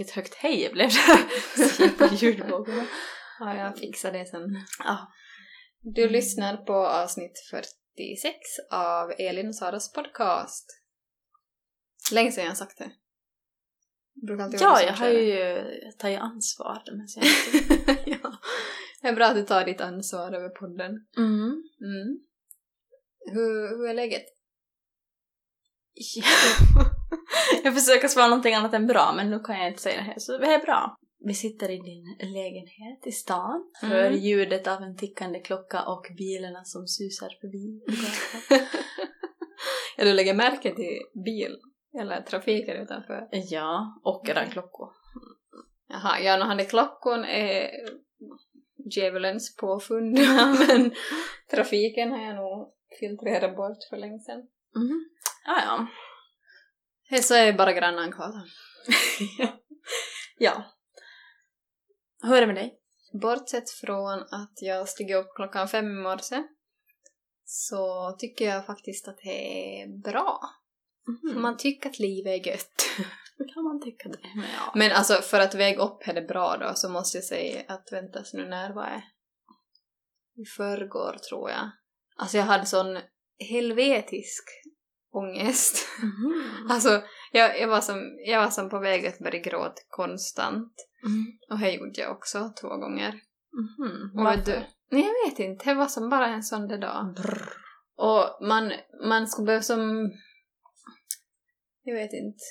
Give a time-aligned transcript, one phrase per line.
[0.00, 0.88] Vilket högt hej det blev
[1.98, 2.86] på ljudvågorna.
[3.40, 4.56] Ja, jag fixar det sen.
[4.78, 5.12] Ja.
[5.80, 8.36] Du lyssnar på avsnitt 46
[8.70, 10.66] av Elin och Saras podcast.
[12.12, 12.90] Länge sedan jag har sagt det.
[14.36, 15.20] Vara Ja, jag har kör det.
[15.20, 18.10] ju tagit ansvar de här senaste...
[18.10, 18.38] ja.
[19.02, 21.06] Det är bra att du tar ditt ansvar över podden.
[21.16, 21.62] Mm.
[21.80, 22.20] Mm.
[23.32, 24.24] Hur, hur är läget?
[27.64, 30.18] jag försöker svara någonting annat än bra, men nu kan jag inte säga det här,
[30.18, 30.96] så det är bra.
[31.24, 34.18] Vi sitter i din lägenhet i stan, hör Mm.
[34.18, 37.80] ljudet av en tickande klocka och bilarna som susar förbi.
[39.96, 41.56] ja, du lägger märke till bil
[42.00, 43.28] eller trafiken utanför.
[43.32, 44.88] ja, och era klockor.
[45.88, 47.70] Jaha, ja, no, han är klockan är
[48.96, 50.18] djävulens påfund,
[50.68, 50.90] men
[51.50, 54.42] trafiken har jag nog filtrerat bort för länge sedan.
[54.76, 55.04] Mm.
[55.46, 55.86] Ja, ja.
[57.10, 58.28] Hej, så är bara grannan kvar.
[58.28, 58.42] då.
[60.38, 60.64] ja.
[62.22, 62.78] Hur är det med dig?
[63.22, 66.42] Bortsett från att jag steg upp klockan fem i morse
[67.44, 70.40] så tycker jag faktiskt att det är bra.
[71.32, 72.86] För man tycker att livet är gött.
[73.54, 74.20] kan man tycka det.
[74.34, 74.72] Men ja.
[74.74, 77.92] Men alltså för att väga upp är det bra då så måste jag säga att
[77.92, 79.02] väntas nu när var det?
[80.42, 81.70] I förrgår tror jag.
[82.16, 82.98] Alltså jag hade sån
[83.48, 84.44] helvetisk
[85.12, 85.88] ångest.
[86.02, 86.70] Mhm.
[86.70, 87.02] Alltså
[87.32, 90.74] jag, jag, var som, jag var som på väg att börja gråta konstant.
[91.06, 91.26] Mm.
[91.50, 93.20] Och det gjorde jag också två gånger.
[93.52, 94.18] Mhm.
[94.18, 94.44] Och Varför?
[94.44, 97.16] du, nej jag vet inte, det var som bara en sån där dag.
[97.96, 98.72] Och man,
[99.08, 100.12] man skulle behöva som...
[101.82, 102.44] Jag vet inte.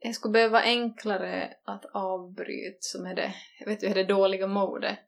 [0.00, 4.04] Det skulle behöva vara enklare att avbryta som är det, jag vet du, är det
[4.04, 4.98] dåliga modet.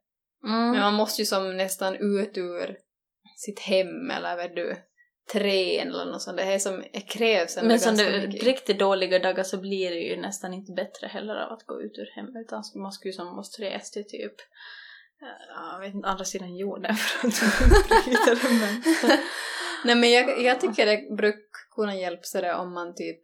[0.44, 0.70] Mm.
[0.70, 2.76] Men man måste ju som nästan ut ur
[3.36, 4.76] sitt hem eller vet du,
[5.32, 6.36] trän eller något sånt.
[6.36, 8.42] Det är som, krävs ändå Men som det, mycket.
[8.42, 11.98] riktigt dåliga dagar så blir det ju nästan inte bättre heller av att gå ut
[11.98, 14.34] ur hemmet utan man skulle ju som måste resa till typ
[15.20, 19.18] ja, jag vet inte, andra sidan jorden för att bryta det.
[19.84, 23.20] Nej men jag, jag tycker det brukar kunna hjälpa sig det om man typ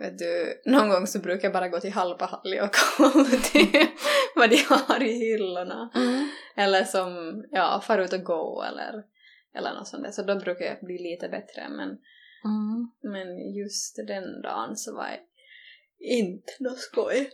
[0.00, 3.90] Vet du, någon gång så brukar jag bara gå till Halpahalli och kolla typ
[4.34, 5.90] vad de har i hyllorna.
[5.94, 6.28] Mm.
[6.56, 9.02] Eller som, ja, fara ut och gå eller,
[9.56, 10.10] eller något sånt där.
[10.10, 11.68] Så då brukar jag bli lite bättre.
[11.68, 11.98] Men,
[12.44, 12.90] Mm.
[13.02, 15.20] men just den dagen så var jag
[16.18, 17.30] inte något skoj.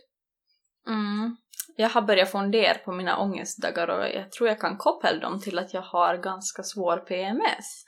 [0.87, 1.37] Mm.
[1.75, 5.59] Jag har börjat fundera på mina ångestdagar och jag tror jag kan koppla dem till
[5.59, 7.85] att jag har ganska svår PMS.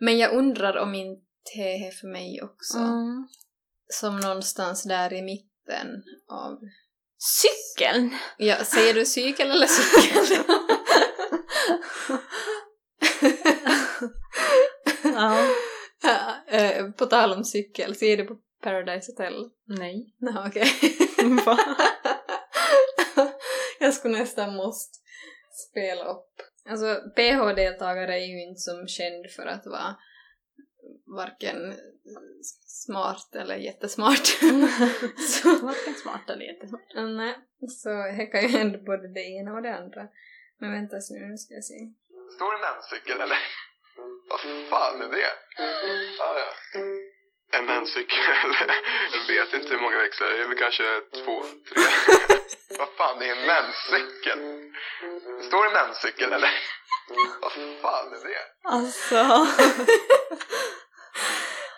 [0.00, 1.22] Men jag undrar om inte
[1.54, 2.78] det är för mig också.
[2.78, 3.28] Mm.
[3.86, 6.58] Som någonstans där i mitten av...
[7.18, 8.10] Cykeln!
[8.38, 10.44] Ja, säger du cykel eller cykel?
[16.02, 16.36] ja.
[16.46, 19.50] Eh, på tal om cykel, ser du på Paradise Hotel?
[19.64, 20.14] Nej.
[20.18, 20.68] Nej, okej.
[21.46, 21.58] Va?
[23.80, 24.98] jag skulle nästan måste
[25.70, 26.42] spela upp.
[26.68, 29.96] Alltså, PH-deltagare är ju inte som känd för att vara
[31.06, 31.74] varken
[32.66, 34.42] smart eller jättesmart.
[35.62, 36.94] Varken smart eller jättesmart.
[36.94, 37.34] nej,
[37.68, 40.08] så det kan ju hända både det ena och det andra.
[40.58, 41.74] Men vänta nu, nu ska jag se.
[42.36, 43.38] Står en menscykel eller?
[44.32, 45.32] Vad fan är det?
[46.20, 46.78] Ah, ja.
[47.58, 48.18] En menscykel?
[49.28, 50.48] Jag vet inte hur många växlar det är.
[50.48, 51.82] väl kanske två, tre.
[52.78, 54.38] Vad fan, det är en menscykel.
[55.48, 56.50] Står det menscykel eller?
[57.40, 58.68] Vad fan är det?
[58.68, 59.46] Alltså.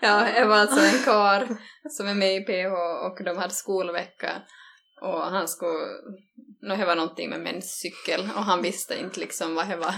[0.00, 1.48] Ja, jag var alltså en kar
[1.90, 2.74] som är med i PH
[3.06, 4.42] och de hade skolvecka
[5.00, 5.86] och han skulle,
[6.64, 9.94] nå det var någonting med menscykel och han visste inte liksom vad det var.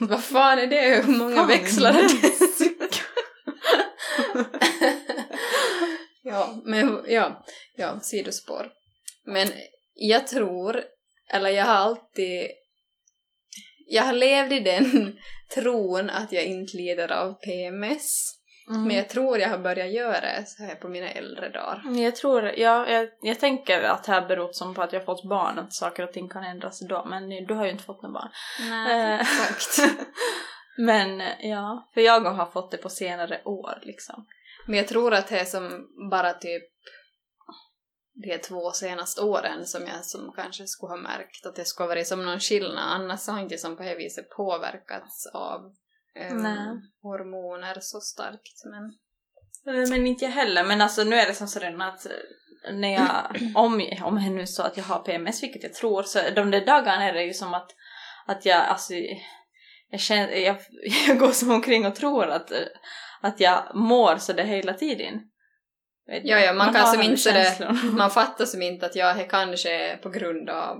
[0.00, 1.02] Vad fan är det?
[1.06, 2.32] Hur många Fan, växlar är det?
[6.22, 7.44] ja, men ja,
[7.76, 8.70] ja, sidospår.
[9.24, 9.48] Men
[9.94, 10.84] jag tror,
[11.30, 12.50] eller jag har alltid,
[13.86, 15.18] jag har levt i den
[15.54, 18.34] tron att jag inte lider av PMS.
[18.68, 18.82] Mm.
[18.82, 21.82] Men jag tror jag har börjat göra det så här på mina äldre dagar.
[21.96, 25.04] Jag tror, ja, jag, jag tänker att det här beror som på att jag har
[25.04, 28.02] fått barn, att saker och ting kan ändras då, men du har ju inte fått
[28.02, 28.30] några barn.
[28.60, 29.92] Nej, Eh, exakt.
[30.78, 34.26] men ja, för jag har fått det på senare år liksom.
[34.66, 36.62] Men jag tror att det är som bara typ
[38.14, 41.88] de två senaste åren som jag som kanske skulle ha märkt att det skulle ha
[41.88, 42.84] varit som någon skillnad.
[42.84, 45.74] Annars har inte som på det viset påverkats av
[46.14, 46.66] Nej.
[47.02, 48.64] hormoner så starkt.
[48.64, 48.92] Men
[49.66, 52.94] Eh, Men inte jag heller, men alltså nu är det som sådär att eh, när
[52.94, 56.18] jag, om, om det nu är så att jag har PMS, vilket jag tror, så
[56.34, 57.70] de där dagarna är det ju som att,
[58.26, 58.94] att jag, alltså,
[59.90, 60.56] jag, känner, jag,
[61.08, 62.58] jag går som omkring och tror att, eh,
[63.20, 65.20] att jag mår så det hela tiden.
[66.06, 67.74] Ja, ja, man kan som inte det-.
[67.92, 70.76] Man fattar som inte att ja, det kanske är på grund av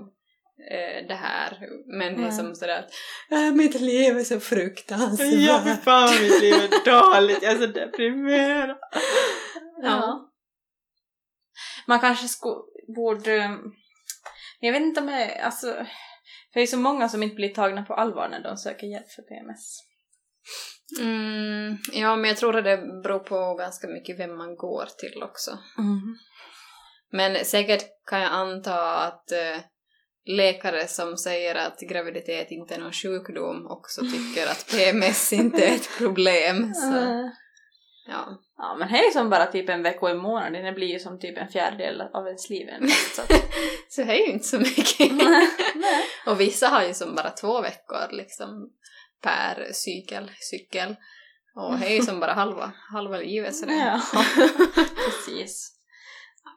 [0.71, 1.59] eh, det här,
[1.97, 2.91] men det är som sådär att
[3.31, 5.33] äh, mitt liv är så fruktansvärt.
[5.33, 8.77] Ja, för fan mitt liv är dåligt, jag är så deprimerad.
[9.81, 10.31] Ja.
[11.87, 12.61] Man kanske skulle,
[12.95, 13.57] borde...
[14.59, 15.67] Jag vet inte om jag, alltså...
[16.53, 19.11] För det är så många som inte blir tagna på allvar när de söker hjälp
[19.11, 19.79] för PMS.
[20.99, 25.23] Mm, ja, men jag tror att det beror på ganska mycket vem man går till
[25.23, 25.51] också.
[27.11, 29.57] Men säkert kan jag anta att eh,
[30.25, 35.75] läkare som säger att graviditet inte är någon sjukdom också tycker att PMS inte är
[35.75, 36.73] ett problem.
[36.73, 37.31] Så,
[38.07, 38.41] ja.
[38.57, 41.19] Ja, men det är som bara typ en vecka i månaden, det blir ju som
[41.19, 42.67] typ en fjärdedel av ens liv.
[43.15, 43.21] Så
[43.89, 45.11] så det är ju inte så mycket.
[45.75, 46.03] Nej.
[46.25, 48.69] Och vissa har ju som bara två veckor liksom
[49.21, 50.95] per cykel, cykel.
[51.55, 54.01] Och det är ju som bara halva, halva livet så det Ja,
[54.95, 55.74] precis.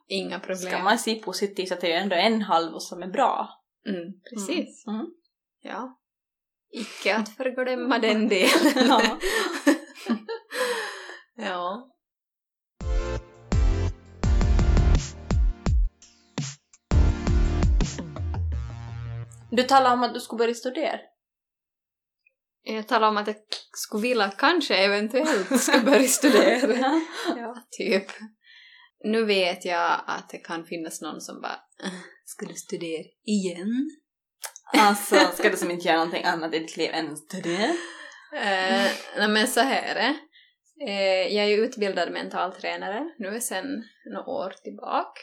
[0.09, 0.73] Inga problem.
[0.73, 3.49] Ska man se positivt så att det är ändå en halv som är bra.
[3.87, 4.87] Mm, precis.
[4.87, 5.07] Mm.
[5.63, 5.99] Ja.
[6.71, 8.73] Icke att förglömma den delen.
[8.89, 9.19] Ja.
[11.37, 11.95] ja.
[19.51, 20.99] Du talade om att du skulle börja studera.
[22.63, 23.37] Jag talade om att jag
[23.73, 27.01] skulle vilja kanske eventuellt ska börja studera.
[27.37, 28.07] ja, typ.
[29.05, 31.91] Nu vet jag att det kan finnas någon som bara "Äh,
[32.25, 33.91] Ska du studera igen?
[34.77, 37.75] Alltså, ska du som inte göra någonting annat i ditt liv än studera?
[38.33, 40.17] Eh, nej men så här är det.
[40.91, 45.21] Eh, jag är ju utbildad mentaltränare nu sedan några år tillbaka.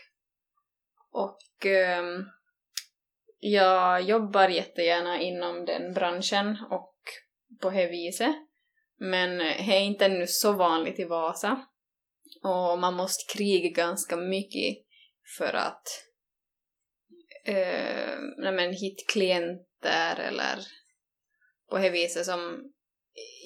[1.11, 2.25] Och ehm,
[3.39, 6.95] jag jobbar jättegärna inom den branschen och
[7.61, 8.35] på det viset.
[8.99, 11.65] Men det är inte ännu så vanligt i Vasa.
[12.43, 14.77] Och man måste kriga ganska mycket
[15.37, 15.87] för att
[17.45, 20.59] eh, men, hitta klienter eller
[21.69, 22.71] på det viset som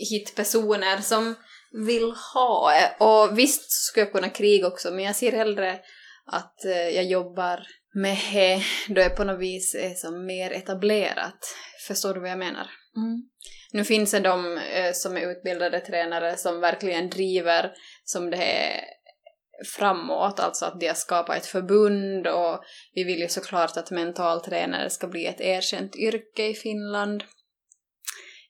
[0.10, 1.36] hitta personer som
[1.72, 2.74] vill ha.
[3.00, 5.80] Och visst skulle jag kunna kriga också, men jag ser hellre
[6.26, 11.56] att eh, jag jobbar med det då jag på något vis är som mer etablerat.
[11.88, 12.72] Förstår du vad jag menar?
[12.96, 13.30] Mm.
[13.74, 17.72] Nu finns det de eh, som är utbildade tränare som verkligen driver
[18.04, 18.82] som det är
[19.66, 22.64] framåt, alltså att de har skapat ett förbund och
[22.94, 27.24] vi vill ju såklart att mentaltränare ska bli ett erkänt yrke i Finland.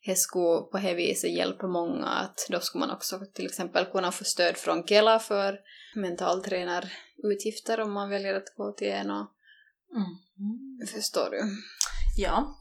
[0.06, 4.12] Det skulle på det viset hjälpa många att då skulle man också till exempel kunna
[4.12, 5.60] få stöd från Kela för
[5.96, 9.36] mentaltränarutgifter om man väljer att gå till en och
[9.96, 10.88] Mm.
[10.88, 11.42] förstår du?
[12.18, 12.60] Ja.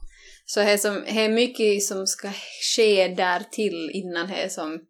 [0.51, 2.31] Så det är, som, det är mycket som ska
[2.75, 4.85] ske där till innan det är som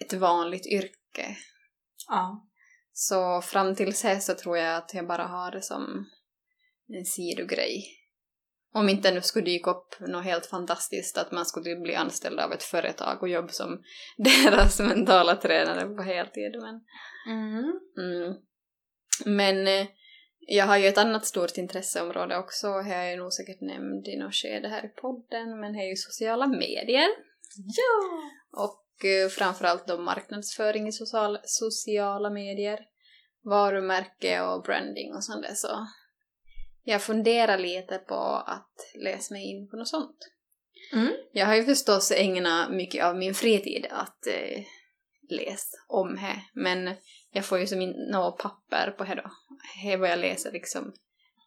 [0.00, 1.36] ett vanligt yrke.
[2.08, 2.48] Ja.
[2.92, 6.06] Så fram till det så tror jag att jag bara har det som
[6.88, 7.84] en sidogrej.
[8.74, 12.52] Om inte nu skulle dyka upp något helt fantastiskt, att man skulle bli anställd av
[12.52, 13.82] ett företag och jobba som
[14.16, 16.52] deras mentala tränare på heltid.
[16.60, 16.80] Men,
[17.28, 17.80] Mm.
[17.98, 18.34] mm.
[19.24, 19.86] men eh,
[20.46, 24.34] jag har ju ett annat stort intresseområde också, har jag nog säkert nämnt i något
[24.34, 27.08] skede här i podden, men det är ju sociala medier.
[27.56, 28.22] Ja!
[28.62, 32.80] Och eh, framförallt då marknadsföring i social, sociala medier,
[33.44, 35.54] varumärke och branding och sånt där.
[35.54, 35.86] Så
[36.84, 40.18] jag funderar lite på att läsa mig in på något sånt.
[40.92, 41.12] Mm.
[41.32, 44.64] Jag har ju förstås ägnat mycket av min fritid att eh,
[45.30, 46.94] läsa om det, men
[47.32, 49.30] jag får ju som in något papper på det då.
[49.82, 50.94] Det är vad jag läser liksom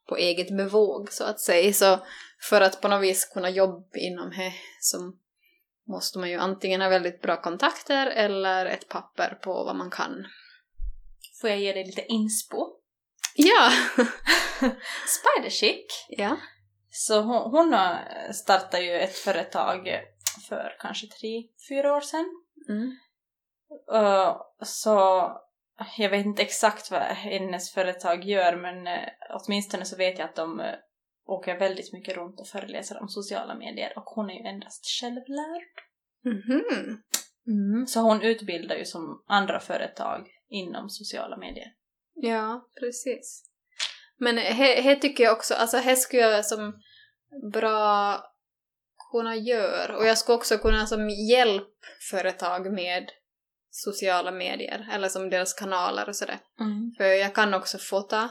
[0.08, 1.74] på eget bevåg så att säga.
[1.74, 2.00] Så
[2.50, 5.13] för att på något vis kunna jobba inom det så
[5.88, 10.25] måste man ju antingen ha väldigt bra kontakter eller ett papper på vad man kan.
[11.42, 12.58] Får jag ge dig lite inspo?
[13.36, 13.72] Ja!
[15.08, 16.38] Spiderchick, ja.
[16.89, 18.00] så hon, hon har
[18.34, 20.01] startat ju ett företag
[20.50, 22.25] för kanske tre, fyra år sedan.
[22.70, 22.98] Mm.
[23.94, 25.32] Uh, så
[25.98, 30.36] jag vet inte exakt vad hennes företag gör men uh, åtminstone så vet jag att
[30.36, 30.65] de uh,
[31.25, 35.63] åker väldigt mycket runt och föreläser om sociala medier och hon är ju endast självlärd.
[36.24, 36.63] Mhm.
[37.48, 37.88] Mm.
[37.88, 41.74] Så hon utbildar ju som andra företag inom sociala medier.
[42.13, 43.44] Ja, precis.
[44.17, 46.74] Men det tycker jag också, alltså det skulle jag som
[47.53, 48.20] bra
[49.12, 49.98] kunna göra.
[49.98, 53.10] Och jag skulle också kunna som hjälpa företag med
[53.75, 56.39] sociala medier, eller som deras kanaler och sådär.
[56.60, 56.94] Mm.
[56.98, 58.29] För jag kan också fota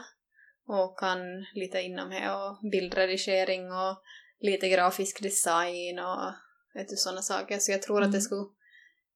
[0.67, 1.19] och kan
[1.53, 4.01] lite inom det och bildredigering och
[4.39, 6.33] lite grafisk design och
[6.73, 7.59] vet du, sådana saker.
[7.59, 8.21] Så jag tror att det Mm.
[8.21, 8.45] skulle,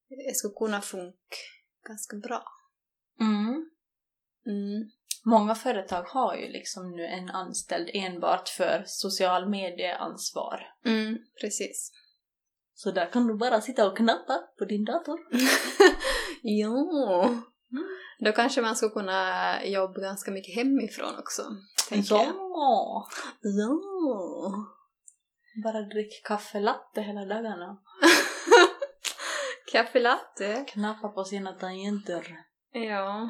[0.10, 1.38] det skulle kunna funka
[1.88, 2.44] ganska bra.
[3.20, 3.70] Mm.
[4.46, 4.92] Mm.
[5.26, 10.74] Många företag har ju liksom nu en anställd enbart för social medieansvar.
[10.86, 11.92] Mm, precis.
[12.80, 15.20] Så där kan du bara sitta och knappa på din dator.
[16.42, 17.36] ja.
[18.20, 21.44] Då kanske man skulle kunna jobba ganska mycket hemifrån också,
[21.90, 22.26] tänker jag.
[22.26, 23.08] Ja!
[23.42, 23.80] Ja.
[25.64, 27.78] Bara drick kaffe latte hela dagarna.
[29.72, 30.66] Kaffe latte.
[30.68, 32.38] Knappa på sina tangenter.
[32.72, 33.30] Ja.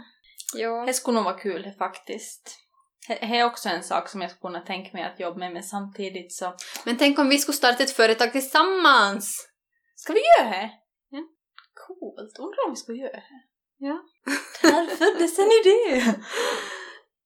[0.53, 0.85] Ja.
[0.85, 2.59] Det skulle nog vara kul faktiskt.
[3.07, 5.63] Det är också en sak som jag skulle kunna tänka mig att jobba med, men
[5.63, 6.55] samtidigt så...
[6.85, 9.47] Men tänk om vi skulle starta ett företag tillsammans!
[9.95, 10.71] Ska vi göra det?
[11.09, 11.23] Ja.
[11.87, 12.39] Coolt.
[12.39, 13.23] Undrar om vi ska göra det?
[13.77, 14.01] Ja.
[14.61, 16.13] Där föddes en idé!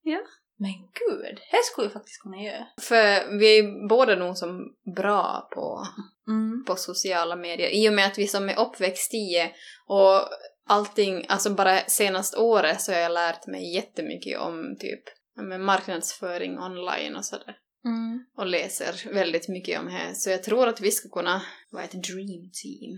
[0.01, 0.19] Ja.
[0.57, 2.67] Men gud, det skulle vi faktiskt kunna göra.
[2.81, 5.87] För vi är båda nog som bra på,
[6.27, 6.63] Mm.
[6.67, 7.69] på sociala medier.
[7.69, 9.51] I och med att vi som är uppväxt i det
[9.87, 10.29] och
[10.67, 15.03] allting, alltså bara senaste året så har jag lärt mig jättemycket om typ
[15.35, 17.55] men marknadsföring online och sådär.
[17.85, 18.25] Mm.
[18.37, 20.15] Och läser väldigt mycket om det.
[20.15, 22.97] Så jag tror att vi ska kunna vara ett dream team.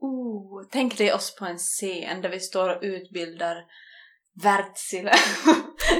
[0.00, 3.56] Oh, tänk dig oss på en scen där vi står och utbildar
[4.42, 5.14] Wärtsilä.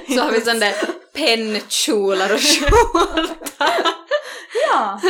[0.08, 0.74] Så har vi sån där
[1.14, 3.68] pennkjolar och skjorta.
[4.70, 5.00] Ja!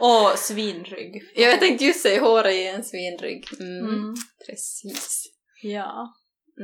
[0.00, 1.22] Och svinrygg.
[1.34, 3.46] Ja, jag tänkte just säga håret i en svinrygg.
[3.60, 4.14] Mm, Mm.
[4.46, 5.24] Precis.
[5.62, 6.14] Ja,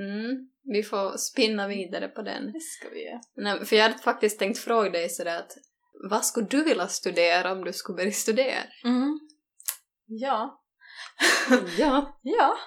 [0.01, 0.49] Mm.
[0.65, 2.53] Vi får spinna vidare på den.
[2.53, 3.21] det ska vi göra.
[3.37, 5.53] Nej, för jag hade faktiskt tänkt fråga dig sådär att
[6.11, 8.63] vad skulle du vilja studera om du skulle börja studera?
[8.85, 9.19] Mm.
[10.07, 10.63] Ja.
[11.79, 12.21] ja.
[12.23, 12.59] Ja.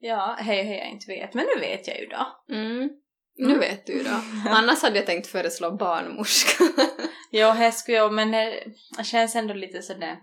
[0.00, 2.54] Ja, hej hej jag inte vet, men nu vet jag ju då.
[2.54, 2.90] Mm.
[3.36, 4.20] Nu vet du då.
[4.50, 6.64] Annars hade jag tänkt föreslå barnmorska.
[7.30, 8.64] Ja, här skulle jag, men det
[8.98, 10.16] det känns ändå lite sådär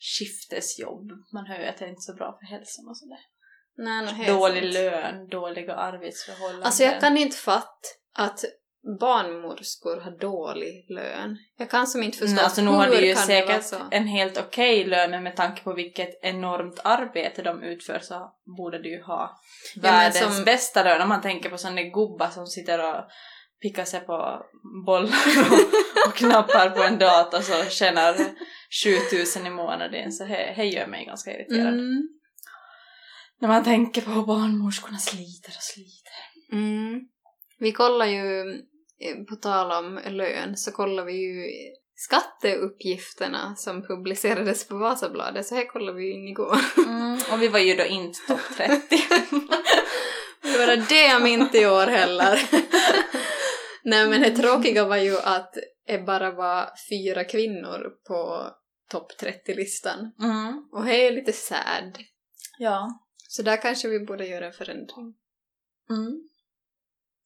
[0.00, 1.10] skiftesjobb.
[1.32, 3.18] Man hör ju att det är inte är så bra för hälsan och sådär.
[3.78, 4.74] Nej, Dålig sant.
[4.74, 6.62] lön, dåliga arbetsförhållanden.
[6.66, 7.68] Alltså jag kan inte fatta
[8.14, 8.44] att
[9.00, 11.36] barnmorskor har dålig lön.
[11.58, 14.84] Jag kan som inte förstå Nej, alltså nu har de ju säkert en helt okej
[14.84, 19.40] lön, men med tanke på vilket enormt arbete de utför så borde de ju ha
[19.76, 21.02] världens som- bästa lön.
[21.02, 23.04] Om man tänker på sådana gubbar som sitter och
[23.62, 24.42] pickar sig på
[24.86, 25.08] bollar
[25.50, 28.14] och, och knappar på en dator så tjänar
[29.10, 31.74] 7000 i månaden så det gör mig ganska irriterad.
[31.74, 32.08] Mm.
[33.40, 36.12] När man tänker på hur barnmorskorna sliter och sliter.
[36.52, 37.00] Mm.
[37.58, 38.50] Vi kollar ju,
[39.00, 41.46] eh, på tal om lön, så kollar vi ju
[41.96, 46.58] skatteuppgifterna som publicerades på Vasabladet, så här kollar vi ju in igår.
[46.78, 48.82] Mm, och vi var ju då inte topp 30.
[50.42, 52.40] Det var det jag minns i år heller.
[53.84, 55.54] Nej men det tråkiga var ju att
[55.86, 58.50] det bara var fyra kvinnor på
[58.90, 60.12] topp 30-listan.
[60.22, 60.68] Mm.
[60.72, 61.98] Och det är lite sad.
[62.58, 63.05] Ja.
[63.28, 65.14] Så där kanske vi borde göra en förändring.
[65.90, 66.28] Mm.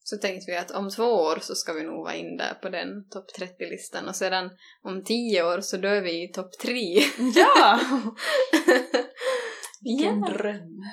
[0.03, 2.69] Så tänkte vi att om två år så ska vi nog vara in där på
[2.69, 4.49] den topp 30-listan och sedan
[4.81, 6.99] om tio år så då är vi i topp tre.
[7.35, 7.79] Ja!
[9.81, 10.83] Vilken dröm.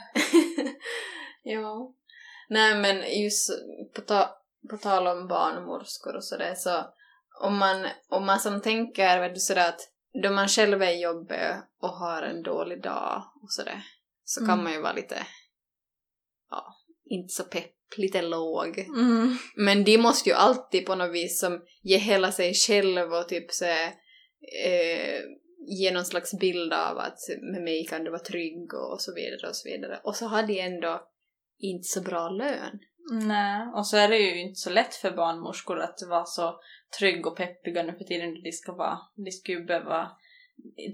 [1.43, 1.95] ja.
[2.49, 3.51] Nej men just
[3.95, 4.39] på, ta-
[4.71, 6.85] på tal om barnmorskor och sådär så
[7.41, 9.81] om man, om man som tänker vet du, sådär att
[10.23, 13.83] då man själv är jobbig och har en dålig dag och sådär
[14.29, 14.65] så kan Mm.
[14.65, 15.27] man ju vara lite
[16.51, 16.77] ja,
[17.11, 18.79] inte så pepp, lite låg.
[18.79, 19.37] Mm.
[19.57, 23.53] Men de måste ju alltid på något vis som ge hela sig själv och typ
[23.53, 25.21] så eh,
[25.69, 27.19] ge någon slags bild av att
[27.53, 30.01] med mig kan du vara trygg och så vidare och så vidare.
[30.05, 31.09] Och så har de ändå
[31.59, 32.79] inte så bra lön.
[33.13, 36.61] Nej, och så är det ju inte så lätt för barnmorskor att vara så
[36.99, 38.43] trygg och peppiga nu för tiden.
[38.43, 40.11] De ska, vara, de ska ju behöva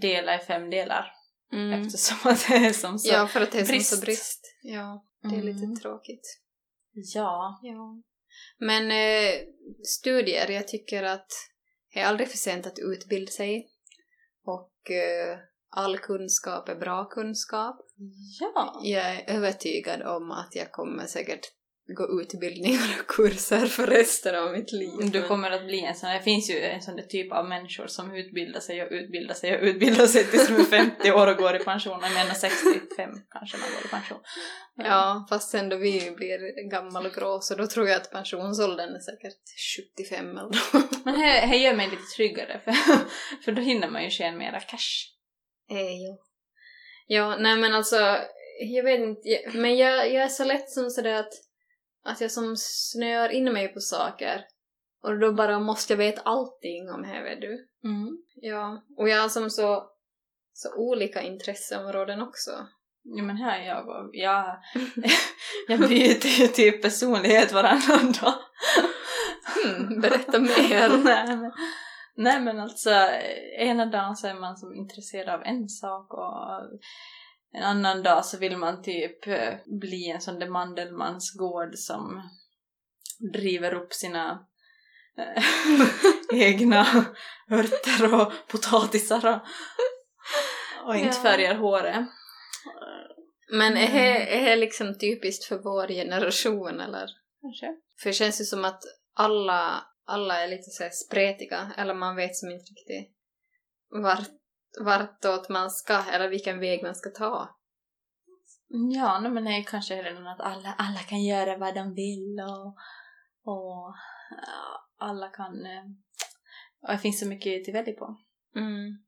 [0.00, 1.12] dela i fem delar
[1.52, 3.08] eftersom att det är som så...
[3.12, 3.88] ja, för att det är brist.
[3.88, 4.40] som så brist.
[4.62, 5.46] Ja, det är Mm.
[5.46, 6.40] lite tråkigt.
[7.14, 7.60] Ja.
[7.62, 8.02] Ja.
[8.58, 9.40] Men eh,
[9.84, 11.28] studier, jag tycker att
[11.94, 13.68] det är aldrig för sent att utbilda sig.
[14.44, 15.38] Och eh,
[15.70, 17.76] all kunskap är bra kunskap.
[18.40, 18.80] Ja.
[18.84, 21.46] Jag är övertygad om att jag kommer säkert
[21.86, 25.10] gå utbildningar och kurser för resten av mitt liv.
[25.12, 27.86] Du kommer att bli en sån, det finns ju en sån där typ av människor
[27.86, 31.36] som utbildar sig och utbildar sig och utbildar sig tills de är 50 år och
[31.36, 31.98] går i pension.
[32.02, 34.18] Jag menar 65 kanske man går i pension.
[34.76, 38.94] Ja, fast sen då vi blir gammal och grå så då tror jag att pensionsåldern
[38.94, 39.38] är säkert
[39.96, 41.04] 75 eller nåt.
[41.04, 42.74] Men det, det gör mig lite tryggare för,
[43.44, 45.14] för då hinner man ju tjäna mera cash.
[45.70, 46.18] Eh, jo.
[47.06, 48.18] Ja, nej men alltså,
[48.60, 51.32] jag vet inte, men jag, jag är så lätt som sådär att,
[52.04, 54.44] att jag som snöar in mig på saker
[55.02, 57.68] och då bara måste jag veta allting om vet du.
[57.84, 58.18] Mm.
[58.34, 59.90] Ja, och jag har som så,
[60.52, 62.50] så olika intresseområden också.
[63.04, 64.56] Jo men här är jag och jag,
[65.68, 68.34] jag byter ju typ personlighet varannan dag.
[69.54, 70.88] Hmm, berätta mer.
[71.04, 71.52] nej, men,
[72.16, 72.90] nej men alltså
[73.58, 76.80] ena dagen så är man som intresserad av en sak och
[77.54, 82.22] en annan dag så vill man typ eh, bli en sån där Mandelmans gård som
[83.32, 84.46] driver upp sina
[85.18, 85.44] eh,
[86.42, 86.86] egna
[87.50, 89.40] örter och potatisar
[90.86, 91.22] och, inte Ja.
[91.22, 92.06] färgar håret.
[93.52, 93.92] Men är Mm.
[93.94, 97.10] det, är det liksom typiskt för vår generation eller?
[97.42, 97.66] Kanske.
[98.02, 98.82] För det känns ju som att
[99.14, 103.14] alla, alla är lite så spretiga, eller man vet som inte riktigt
[104.02, 104.28] vart,
[104.80, 107.56] vartåt man ska, eller vilken väg man ska ta.
[108.94, 112.40] Ja, nej, men det är kanske redan att alla, alla kan göra vad de vill
[112.40, 112.76] och,
[113.52, 113.94] och
[114.98, 115.66] alla kan...
[115.66, 115.84] eh,
[116.82, 118.16] Och det finns så mycket till välja på.
[118.56, 118.98] Mm.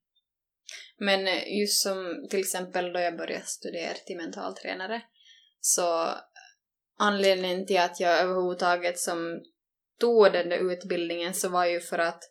[0.99, 5.03] Men eh, just som till exempel då jag började studera till mentaltränare,
[5.61, 6.09] så
[6.99, 9.43] anledningen till att jag överhuvudtaget som
[10.01, 12.23] tog den där utbildningen så var ju för att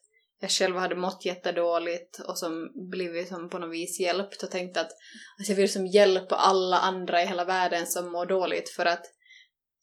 [0.45, 4.77] jag själv hade mått jättedåligt och som blivit som på något vis hjälpt och tänkt
[4.77, 4.91] att
[5.37, 9.05] alltså jag vill som hjälpa alla andra i hela världen som mår dåligt för att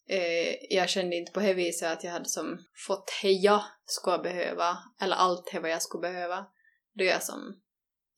[0.09, 4.19] eh, jag kände inte på det viset att jag hade som fått det jag skulle
[4.19, 6.47] behöva eller allt det vad jag skulle behöva
[6.95, 7.63] då jag som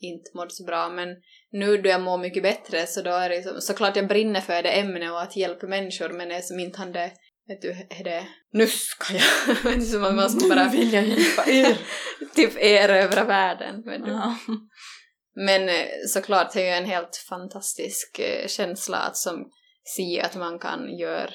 [0.00, 0.88] inte mådde så bra.
[0.88, 1.08] Men
[1.50, 4.62] nu då jag mår mycket bättre så då är det som, såklart jag brinner för
[4.62, 7.12] det ämnet och att hjälpa människor men det är som inte hade
[7.46, 10.92] vet du, är det nu ska jag det är som att man ska bara vill
[10.92, 11.78] jag hjälpa er.
[12.34, 14.10] typ erövra världen vet du.
[14.10, 14.38] ja.
[15.36, 19.50] Men eh, såklart det är ju en helt fantastisk eh, känsla att som
[19.96, 21.30] se att man kan göra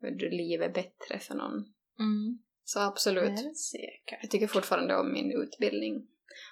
[0.00, 1.64] vet du, livet bättre för någon.
[1.98, 2.38] mm.
[2.64, 3.40] Så absolut.
[4.22, 6.06] Jag tycker fortfarande om min utbildning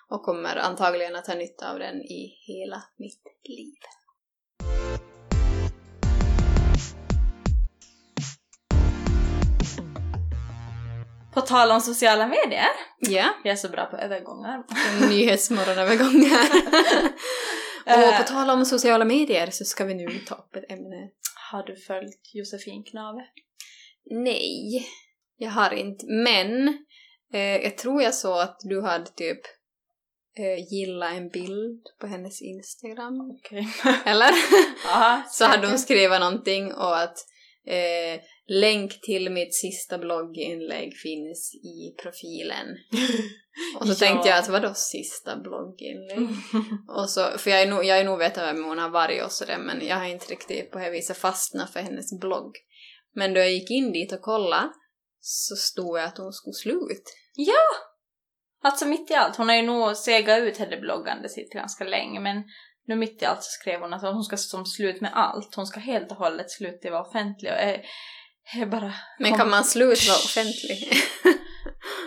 [0.08, 3.74] och kommer antagligen att ha nytta av den i hela mitt liv.
[11.40, 12.68] På tal om sociala medier.
[12.98, 14.64] Ja, Jag är så bra på övergångar.
[15.08, 16.48] nyhetsmorgonövergångar.
[17.86, 18.18] och Eh.
[18.18, 21.08] på tal om sociala medier så ska vi nu ta upp ett ämne.
[21.50, 23.24] Har du följt Josefin Knave?
[24.10, 24.86] Nej,
[25.36, 26.06] jag har inte.
[26.06, 26.68] Men
[27.32, 29.40] eh, jag tror jag såg att du hade typ
[30.38, 33.20] eh, gillat en bild på hennes Instagram.
[33.38, 33.68] Okej.
[34.04, 34.30] Eller?
[34.94, 37.16] Aha, så hade hon skrivit någonting och att
[37.66, 42.66] eh, länk till mitt sista blogginlägg finns i profilen.
[43.78, 44.08] Och så Ja.
[44.08, 46.28] tänkte jag att vadå sista blogginlägg?
[46.88, 49.32] Och så, för jag är nog, jag är nog vet vem hon har varit och
[49.32, 52.56] sådär men jag har inte riktigt på det viset fastnat för hennes blogg.
[53.14, 54.70] Men då jag gick in dit och kollade
[55.20, 57.10] så stod det att hon skulle sluta.
[58.62, 62.20] Alltså mitt i allt, hon har ju nog segat ut henne bloggande sitt ganska länge
[62.20, 62.44] men
[62.86, 65.54] nu mitt i allt så skrev hon att hon ska som slut med allt.
[65.54, 67.82] Hon ska helt och hållet sluta vara offentlig och är,
[68.56, 68.94] är bara...
[69.18, 70.92] Men kan man sluta vara offentlig?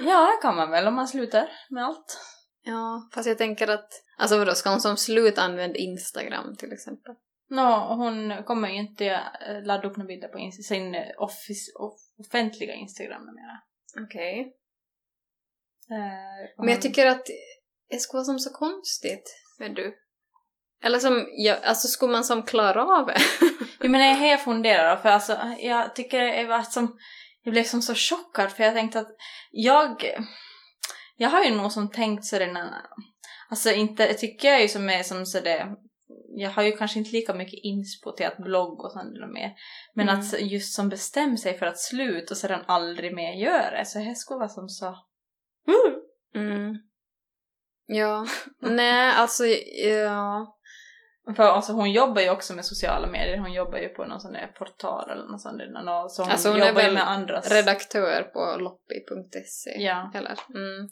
[0.04, 2.20] Ja, det kan man väl om man slutar med allt.
[2.64, 7.16] ja, fast jag tänker att, alltså vadå, ska hon som slut använda Instagram till exempel?
[7.50, 12.28] Nå, hon kommer ju inte eh, ladda upp några bilder på sin eh, office, off-
[12.28, 13.58] offentliga Instagram numera.
[14.06, 14.40] Okej.
[15.90, 17.26] Eh, och Men jag hon- tycker att
[17.90, 19.96] det skulle vara som så konstigt, vet du.
[20.84, 23.18] Eller som, ja, alltså skulle man som klara av det?
[23.84, 26.98] Jo men jag funderar för alltså jag tycker det var som
[27.44, 29.16] jag blev som så chockad för jag tänkte att
[29.52, 30.06] jag
[31.18, 32.68] jag har ju nog som tänkt sådär
[33.50, 35.76] alltså inte jag tycker jag ju som är som sådär
[36.36, 39.54] jag har ju kanske inte lika mycket inspo till att blogga och sånt och mer
[39.96, 40.20] men Mm.
[40.20, 44.00] att just som bestämmer sig för att sluta och sedan aldrig mer göra det så
[44.00, 44.96] det skulle vara som så
[46.36, 46.76] Mm.
[47.86, 48.26] Ja.
[48.62, 49.46] Nej, alltså,
[49.86, 50.58] ja.
[51.36, 54.34] För alltså hon jobbar ju också med sociala medier, hon jobbar ju på någon sån
[54.34, 57.52] där portal eller något sånt där, så hon, Alltså hon är jobbar ju med andras...
[57.52, 59.70] Redaktör på loppi.se.
[59.84, 60.12] Ja.
[60.16, 60.40] Eller?
[60.56, 60.90] Mm.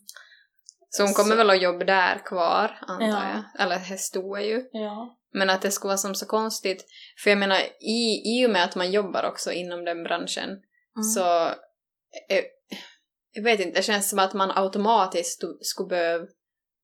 [0.90, 3.44] Så hon kommer Så- väl att jobba där kvar, antar Ja.
[3.56, 3.62] jag.
[3.66, 4.70] Eller det stod ju.
[4.72, 5.16] Ja.
[5.34, 6.86] Men att det skulle vara som så konstigt.
[7.24, 10.50] För jag menar, i, i och med att man jobbar också inom den branschen
[10.96, 11.04] Mm.
[11.04, 11.46] så...
[12.30, 12.44] eh,
[13.32, 16.26] jag vet inte, det känns som att man automatiskt skulle behöva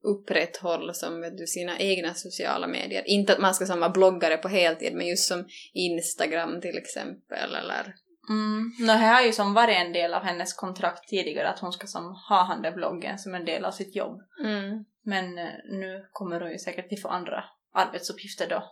[0.06, 3.04] upprätthålla som vet du, sina egna sociala medier.
[3.08, 7.56] Inte att man ska som vara bloggare på heltid, men just som Instagram till exempel,
[7.56, 7.96] eller...
[8.30, 8.72] Mm.
[8.80, 11.88] No, det är ju som varit en del av hennes kontrakt tidigare att hon ska
[11.88, 14.22] som ha handelsbloggen som en del av sitt jobb.
[14.44, 14.86] Mm.
[15.04, 18.64] Men eh, nu kommer hon ju säkert att få andra arbetsuppgifter då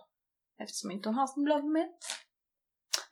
[0.58, 1.88] eftersom inte hon har sin blogg med.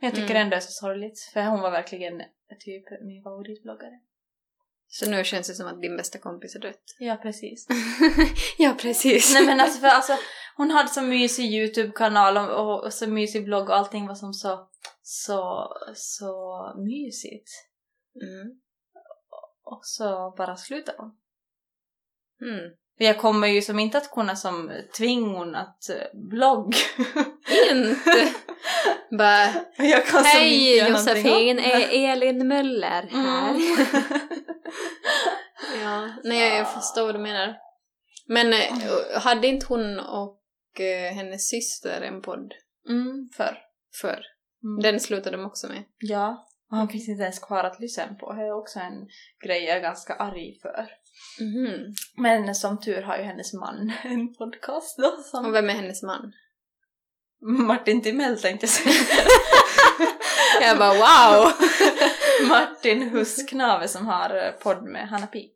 [0.00, 0.42] Men jag tycker Mm.
[0.42, 2.22] ändå det är så sorgligt för hon var verkligen
[2.60, 4.00] typ min favoritbloggare.
[4.94, 6.82] Så nu känns det som att din bästa kompis är dött.
[6.98, 7.66] Ja, precis.
[8.58, 9.34] ja, precis.
[9.34, 10.12] Nej men alltså för alltså,
[10.56, 14.34] hon hade så mysig YouTube-kanal och, och, och så mysig blogg och allting var som
[14.34, 14.68] så,
[15.02, 17.48] så, så mysigt.
[18.22, 18.60] Mm.
[19.62, 21.16] Och så bara slutade hon.
[22.50, 22.76] Mm.
[23.02, 26.74] Jag kommer ju som inte att kunna som tvinga hon att eh, blogg.
[27.70, 28.32] Inte!
[29.18, 33.02] Bara, jag kan hej Josefin, är Elin Möller här?
[33.02, 33.86] Mm.
[35.82, 37.56] ja, nej jag förstår vad du menar.
[38.26, 42.54] Men eh, hade inte hon och eh, hennes syster en podd
[42.88, 43.58] mm, för.
[44.00, 44.22] förr?
[44.64, 44.82] Mm.
[44.82, 45.84] Den slutade de också med.
[45.98, 46.48] Ja.
[46.70, 48.32] Och han finns inte ens kvar att lyssna på.
[48.32, 49.08] Det är också en
[49.44, 50.88] grej jag är ganska arg för.
[51.40, 51.94] Mhm.
[52.16, 56.02] Men som tur har ju hennes man en podcast då som Och vem är hennes
[56.02, 56.32] man?
[57.66, 59.26] Martin Timell tänkte jag säga.
[60.60, 61.52] Jag bara wow!
[62.48, 65.50] Martin Husknave som har eh, podd med Hanna Pi.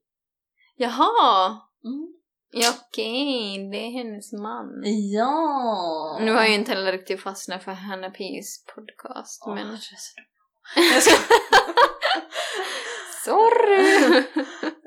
[0.77, 1.47] Jaha!
[1.85, 2.13] Mm.
[2.51, 4.83] Ja, okej, det är hennes man.
[5.13, 6.19] Ja!
[6.21, 9.79] Nu har jag inte heller riktigt fastnat för Hanna Pis podcast, Åh, men...
[13.25, 14.25] Sorry!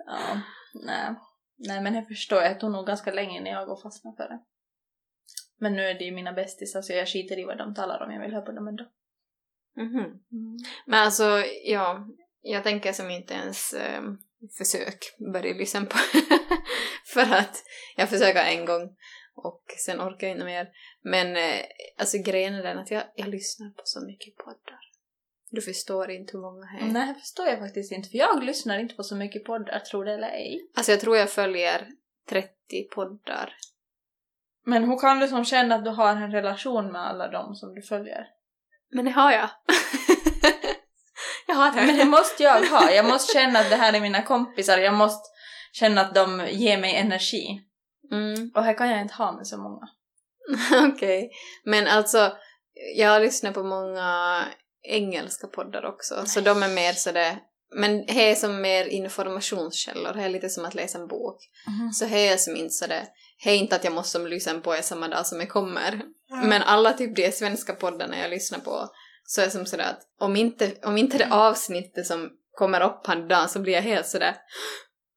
[0.05, 0.41] ja,
[0.73, 1.15] nej.
[1.57, 2.41] nej, men jag förstår.
[2.41, 4.39] Jag tog nog ganska länge när jag går fastna för det.
[5.57, 8.11] Men nu är det ju mina bästisar så jag skiter i vad de talar om.
[8.11, 8.85] Jag vill höra på dem ändå.
[9.75, 10.19] Mhm.
[10.85, 12.07] Men alltså, ja,
[12.41, 14.01] jag tänker som inte ens eh,
[14.57, 14.97] försök
[15.33, 15.97] börja lyssna på
[17.13, 17.63] för att
[17.95, 18.95] jag försöker en gång
[19.35, 20.69] och sen orkar jag inte mer.
[21.01, 21.65] Men eh,
[21.97, 24.88] alltså grejen är den att jag, jag lyssnar på så mycket poddar.
[25.51, 26.91] Du förstår inte hur många här är.
[26.91, 28.09] Nej, det förstår jag faktiskt inte.
[28.09, 30.69] För jag lyssnar inte på så mycket poddar, tror det eller ej.
[30.75, 31.87] Alltså jag tror jag följer
[32.29, 32.49] 30
[32.95, 33.53] poddar.
[34.65, 37.75] Men hur kan du som känna att du har en relation med alla dem som
[37.75, 38.27] du följer?
[38.91, 39.49] Men det har jag.
[41.47, 41.85] jag har det.
[41.85, 42.91] Men det måste jag ha.
[42.91, 44.77] Jag måste känna att det här är mina kompisar.
[44.77, 45.29] Jag måste
[45.71, 47.61] känna att de ger mig energi.
[48.11, 48.51] Mm.
[48.55, 49.89] Och här kan jag inte ha med så många.
[50.93, 51.31] Okej.
[51.63, 52.31] Men alltså,
[52.95, 54.45] jag lyssnar på många
[54.83, 57.39] engelska poddar också, så de är mer sådär
[57.75, 61.37] men det är som mer informationskällor, det är lite som att läsa en bok.
[61.93, 63.05] Så det är som inte sådär,
[63.43, 66.01] det är inte att jag måste som lyssna på det samma dag som jag kommer.
[66.43, 68.89] Men alla typ de svenska poddarna jag lyssnar på,
[69.23, 73.03] så är det som sådär att om inte, om inte det avsnittet som kommer upp
[73.03, 74.35] på en dag så blir jag helt sådär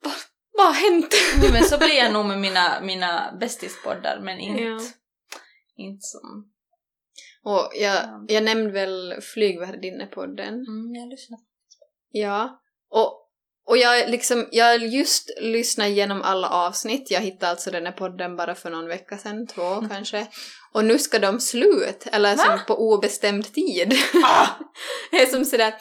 [0.02, 0.12] vad,
[0.52, 1.14] vad har hänt?
[1.40, 4.80] Nej, men så blir jag nog med mina, mina bästispoddar, men inte, Ja.
[5.76, 6.48] inte som...
[7.44, 8.24] Och jag, Ja.
[8.28, 10.54] jag nämnde väl Flygvärdinnepodden.
[10.54, 11.38] Mm, jag lyssnar.
[12.10, 12.60] Ja.
[12.90, 13.18] Och,
[13.66, 17.10] och jag liksom, jag just lyssnade igenom alla avsnitt.
[17.10, 20.26] Jag hittade alltså den här podden bara för någon vecka sedan, två kanske.
[20.72, 23.94] Och nu ska de slut, eller som på obestämd tid.
[24.24, 24.46] Ah!
[25.10, 25.74] det är som sådär,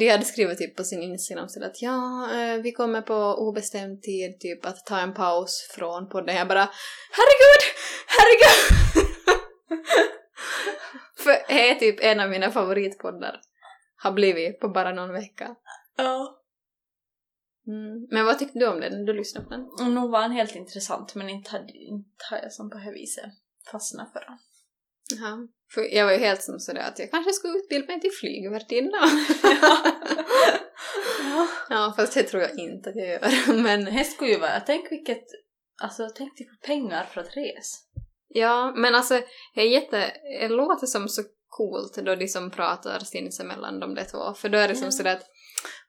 [0.00, 4.02] de hade skrivit typ på sin Instagram sådär att ja, eh, vi kommer på obestämd
[4.02, 6.36] tid typ att ta en paus från podden.
[6.36, 6.68] Jag bara
[7.10, 7.62] herregud,
[8.06, 9.06] herregud!
[11.16, 13.40] För det är typ en av mina favoritpoddar.
[13.96, 15.56] Har blivit på bara någon vecka.
[15.96, 16.40] Ja.
[17.66, 18.06] Mm.
[18.10, 19.04] Men vad tyckte du om den?
[19.04, 19.94] Du lyssnade på den?
[19.94, 23.24] Nog var han helt intressant, men inte, hade, inte har jag som på det viset
[23.70, 24.38] fastnat för den.
[25.18, 25.48] Jaha.
[25.74, 28.98] För jag var ju helt som sådär att jag kanske skulle utbilda mig till flygvärdinna.
[31.22, 31.48] ja.
[31.70, 33.52] ja, fast det tror jag inte att jag gör.
[33.62, 35.24] Men Det skulle ju vara, tänk vilket,
[35.82, 37.76] alltså tänk dig på pengar för att resa.
[38.34, 39.20] Ja, men alltså
[39.54, 44.04] det är jätte, det låter som så coolt då de som pratar sinsemellan de där
[44.04, 44.34] två.
[44.34, 45.26] För då är det som sådär att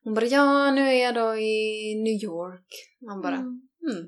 [0.04, 2.68] hon bara ja, nu är jag då i New York.
[3.08, 3.62] Man bara Mm.
[3.92, 4.08] mm.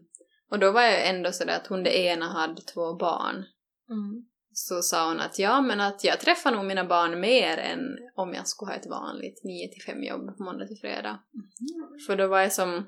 [0.51, 3.35] Och då var jag ändå sådär att hon det ena hade två barn.
[3.89, 4.25] Mm.
[4.53, 7.79] så sa hon att ja, men att jag träffar nog mina barn mer än
[8.15, 11.19] om jag skulle ha ett vanligt 9 till 5 jobb måndag till fredag.
[12.07, 12.87] För då var jag som,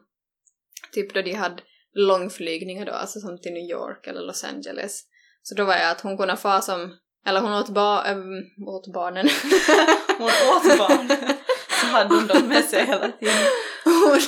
[0.91, 5.03] typ då de hade långflygningar då, alltså som till New York eller Los Angeles.
[5.47, 6.93] Så då var jag att hon kunde få som,
[7.25, 9.29] eller hon åt, ba, äm, åt barnen.
[10.17, 11.09] Hon åt barn.
[11.81, 13.45] Så hade hon dem med sig hela tiden.
[13.83, 14.19] hon,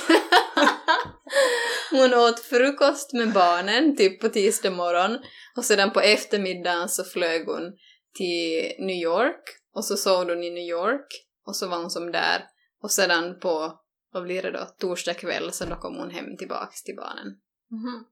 [1.92, 5.18] hon åt frukost med barnen, typ på tisdag morgon.
[5.58, 7.74] Och sedan på eftermiddagen så flög hon
[8.16, 9.44] till New York.
[9.74, 11.08] Och så sov hon i New York.
[11.46, 12.46] Och så var hon som där.
[12.84, 13.80] Och sedan på,
[14.14, 17.28] vad blir det då, torsdag kväll så då kom hon hem tillbaks till barnen.
[17.72, 18.06] Mhm.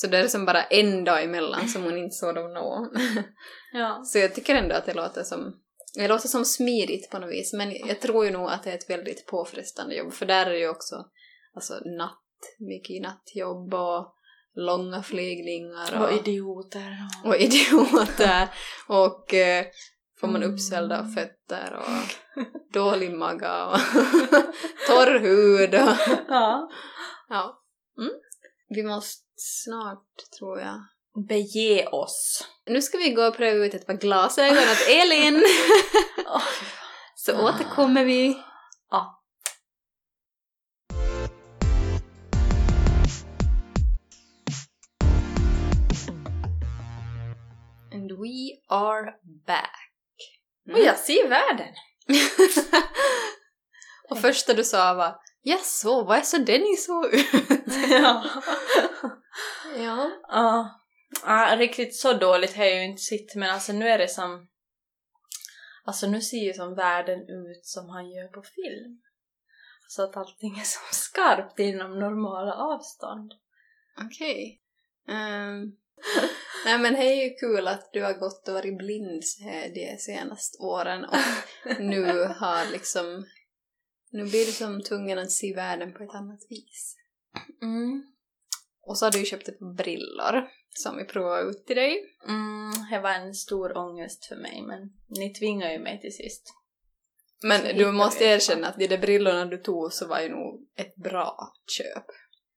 [0.00, 2.90] Så det är som bara en dag emellan som hon inte såg dem nå.
[3.72, 4.02] Ja.
[4.04, 5.56] Så jag tycker ändå att det låter som
[5.94, 8.74] det låter som smidigt på något vis, men jag tror ju nog att det är
[8.74, 10.96] ett väldigt påfrestande jobb, för där är det ju också
[11.54, 12.22] alltså, natt,
[12.58, 14.14] mycket nattjobb och
[14.54, 16.96] långa flygningar Och och, idioter.
[17.24, 18.48] och idioter
[18.88, 19.66] och eh,
[20.20, 20.54] får man Mm.
[20.54, 23.78] uppsvällda fötter och dålig maga och
[24.86, 25.96] torr hud och
[26.28, 26.68] Ja.
[27.28, 27.62] Ja.
[27.98, 28.12] Mm.
[28.68, 30.86] Vi måste snart, tror jag.
[31.28, 32.48] Bege oss.
[32.66, 35.42] Nu ska vi gå och pröva ut ett par glasögon åt Elin.
[37.14, 38.42] Så återkommer vi.
[38.90, 39.22] Ja.
[47.92, 49.12] And we are
[49.46, 49.82] back.
[50.72, 51.74] Och jag ser världen.
[54.10, 55.16] och första du sa var
[55.48, 57.26] Jaså, vad är så det ni såg ut?
[57.90, 58.24] ja.
[59.76, 60.10] ja.
[60.28, 60.80] Ja.
[61.24, 64.48] Ja, riktigt så dåligt har jag ju inte sett men alltså nu är det som...
[65.84, 69.00] Alltså nu ser ju som världen ut som han gör på film.
[69.88, 73.34] Så att allting är som skarpt inom normala avstånd.
[74.06, 74.60] Okej.
[75.08, 75.76] Ehm,
[76.64, 79.96] nej men det är ju kul att du har gått och varit blind här de
[79.98, 83.26] senaste åren och nu har liksom...
[84.16, 86.96] Nu blir du som tvungen att se världen på ett annat vis.
[87.62, 88.06] Mm.
[88.82, 92.16] Och så har du ju köpt ett par brillor som vi provar ut till dig.
[92.28, 96.54] Mm, det var en stor ångest för mig men ni tvingar ju mig till sist.
[97.42, 100.68] Men Så du måste erkänna att de där brillorna du tog så var ju nog
[100.76, 102.04] ett bra köp.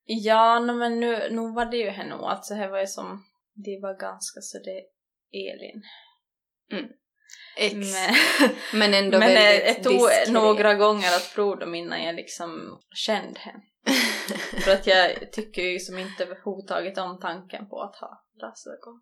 [0.05, 2.87] Ja, no, men nu, nu var det ju henne nog att så här var ju
[2.87, 3.25] som...
[3.53, 4.83] Det var ganska så det
[5.31, 5.83] Elin.
[7.57, 7.73] Ex.
[7.75, 8.15] Men,
[8.73, 10.29] Men ändå men väldigt det tog diskret.
[10.31, 13.63] några gånger att prova dem innan jag liksom kände henne.
[14.63, 19.01] För att jag tycker ju som inte överhuvudtaget om tanken på att ha glasögon.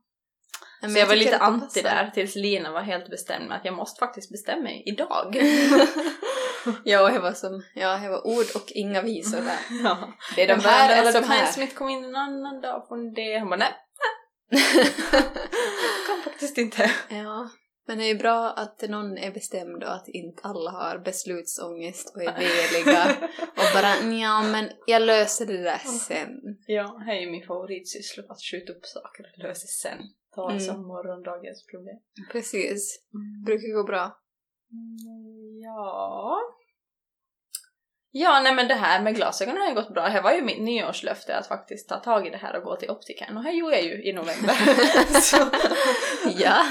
[0.82, 3.66] Nej, men Så jag var lite anti där tills Lina var helt bestämd med att
[3.66, 5.36] jag måste faktiskt bestämma mig idag.
[6.84, 9.84] ja, det var som, ja, det var ord och inga visor där.
[9.84, 10.14] ja.
[10.36, 11.46] Det är de här eller de här.
[11.46, 13.40] som inte kom in en annan dag från det.
[13.40, 13.74] Hon bara nej,
[16.08, 16.92] kan faktiskt inte.
[17.10, 17.50] ja,
[17.88, 22.16] men det är ju bra att någon är bestämd och att inte alla har beslutsångest
[22.16, 26.30] och är veliga och bara ja men jag löser det där sen.
[26.68, 29.98] Ja, det är min favoritsyssla, att skjuta upp saker och lösa sen.
[30.36, 30.60] Ta Mm.
[30.60, 31.98] som morgondagens problem.
[32.32, 33.00] Precis,
[33.46, 34.20] brukar gå bra.
[34.72, 36.40] Mm, ja...
[38.12, 40.10] Ja, nej men det här med glasögonen har ju gått bra.
[40.10, 42.90] Det var ju mitt nyårslöfte att faktiskt ta tag i det här och gå till
[42.90, 44.56] optikern och det gjorde jag ju i november.
[46.38, 46.66] Ja.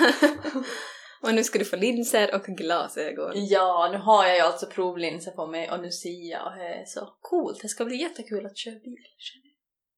[1.23, 3.33] Och nu ska du få linser och glasögon.
[3.35, 6.75] Ja, nu har jag ju alltså provlinser på mig och nu ser jag och det
[6.75, 7.63] är så coolt.
[7.63, 9.07] Det ska bli jättekul att köra bil.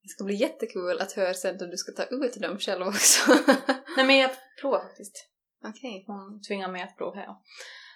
[0.03, 3.33] Det ska bli jättekul att höra sen när du ska ta ut dem själv också.
[3.97, 5.29] Nej men jag provar faktiskt.
[5.65, 6.05] Okej.
[6.07, 7.37] Hon tvingar mig att prova här.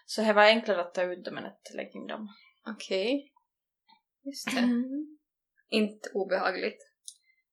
[0.06, 2.28] Så det var enklare att ta ut dem än att lägga in dem.
[2.66, 3.32] Okej.
[4.24, 4.58] Just det.
[4.58, 5.18] Mm.
[5.68, 6.91] Inte obehagligt.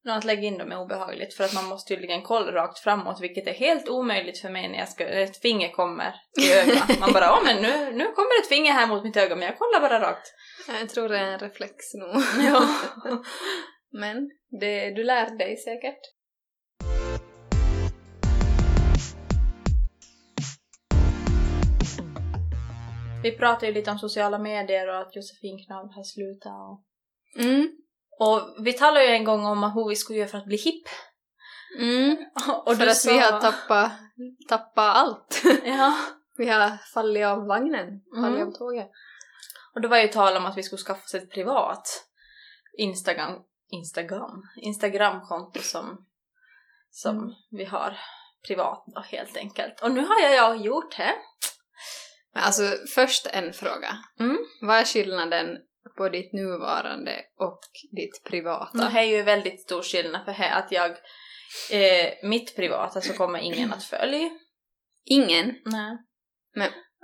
[0.03, 3.21] Men att lägga in dem är obehagligt för att man måste tydligen kolla rakt framåt
[3.21, 6.99] vilket är helt omöjligt för mig när jag ska, ett finger kommer i ögat.
[6.99, 9.57] Man bara ja men nu, nu kommer ett finger här mot mitt öga men jag
[9.57, 10.27] kollar bara rakt.
[10.67, 12.23] Jag tror det är en reflex nog.
[12.45, 12.67] Ja.
[13.91, 15.99] Men det, du lär dig säkert.
[23.23, 26.85] Vi pratade ju lite om sociala medier och att Josefin Knabb har slutat och
[27.37, 27.78] Mm.
[28.19, 30.87] Och vi talade ju en gång om hur vi skulle göra för att bli hipp.
[31.79, 32.17] Mm.
[32.65, 33.11] Och För att sa...
[33.11, 33.91] vi har tappat,
[34.49, 35.41] tappat allt.
[35.63, 35.93] Ja.
[36.37, 38.47] vi har fallit av vagnen, fallit Mm.
[38.47, 38.91] av tåget.
[39.75, 42.05] Och det var ju tal om att vi skulle skaffa oss ett privat
[42.77, 43.33] Instagram,
[43.71, 46.05] Instagram, Instagramkonto som,
[46.91, 47.29] som Mm.
[47.51, 47.97] vi har
[48.47, 49.81] privat då, helt enkelt.
[49.81, 51.15] Och nu har jag, jag gjort det.
[52.33, 52.63] Men alltså
[52.95, 53.97] först en fråga.
[54.19, 54.37] Mm.
[54.61, 55.57] Vad är skillnaden
[55.97, 57.59] på ditt nuvarande och
[57.91, 58.89] ditt privata?
[58.89, 60.91] Det är ju väldigt stor skillnad för här att jag,
[61.71, 64.29] eh, mitt privata så kommer ingen att följa.
[65.05, 65.55] Ingen?
[65.65, 65.97] Nej.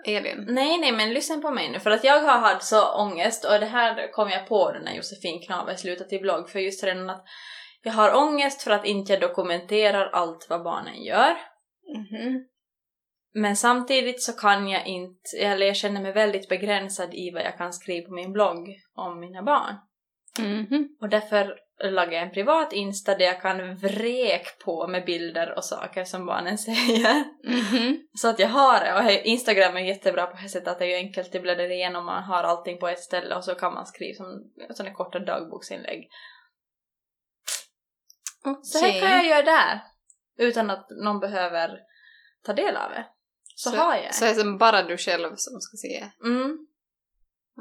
[0.06, 0.46] Elin?
[0.48, 1.80] Nej, nej, men lyssna på mig nu.
[1.80, 5.42] För att jag har haft så ångest och det här kom jag på när Josefin
[5.42, 6.50] Knabe slutade till blogg.
[6.50, 7.24] För just redan att
[7.82, 11.38] jag har ångest för att inte jag dokumenterar allt vad barnen gör.
[11.96, 12.46] Mhm.
[13.38, 17.58] Men samtidigt så kan jag inte, eller jag känner mig väldigt begränsad i vad jag
[17.58, 19.76] kan skriva på min blogg om mina barn.
[20.40, 20.98] Mhm.
[21.02, 25.66] Och därför lagar jag en privat Insta där jag kan vrek på med bilder och
[25.66, 27.24] saker som barnen säger.
[27.44, 28.08] Mhm.
[28.14, 28.94] Så att jag har det.
[28.94, 32.06] Och Instagram är jättebra på det sättet att det är enkelt att bläddra igenom.
[32.06, 36.10] Man har allting på ett ställe och så kan man skriva som sådana korta dagboksinlägg.
[38.64, 39.82] Så här kan jag göra där.
[40.38, 41.80] Utan att någon behöver
[42.46, 43.06] ta del av det.
[43.56, 44.16] Så, har jag.
[44.16, 46.06] Så är det bara du själv som ska se?
[46.24, 46.58] Mm.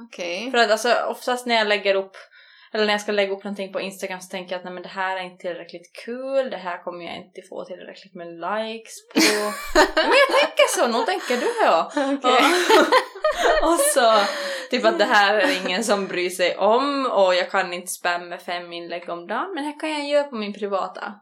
[0.07, 0.51] Okej.
[0.51, 2.17] För att alltså oftast när jag lägger upp
[2.75, 4.83] eller när jag ska lägga upp någonting på Instagram så tänker jag att nej men
[4.83, 9.09] det här är inte tillräckligt kul, det här kommer jag inte få tillräckligt med likes
[9.15, 9.21] på.
[9.95, 11.91] men jag tänker så, nog tänker du ja.
[11.97, 12.45] Okej.
[13.63, 14.21] och så
[14.71, 18.39] typ att det här är ingen som bryr sig om och jag kan inte spamma
[18.39, 21.15] fem inlägg om dagen men det kan jag göra på min privata.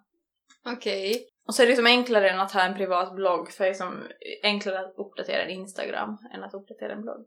[0.66, 1.31] Okej.
[1.46, 3.72] Och så är det liksom enklare än att ha en privat blogg för det är
[3.72, 4.08] liksom
[4.42, 7.26] enklare att uppdatera en Instagram än att uppdatera en blogg.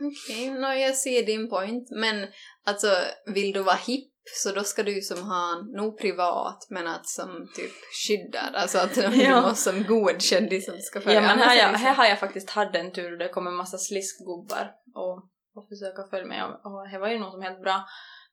[0.00, 1.90] Okej, nå jag ser din point.
[1.90, 2.26] Men
[2.66, 2.88] alltså,
[3.26, 7.06] vill du vara hipp så då ska du ju som ha nog privat men att
[7.06, 7.72] som typ
[8.06, 8.52] skyddar.
[8.54, 9.40] Alltså att du Ja.
[9.40, 11.20] måste som godkänd som ska följa.
[11.20, 13.28] Ja men här, är jag, det här har jag faktiskt haft en tur och det
[13.28, 15.16] kom en massa sliskgubbar och,
[15.54, 17.84] och försöka följa med och, och det var ju nog som helt bra.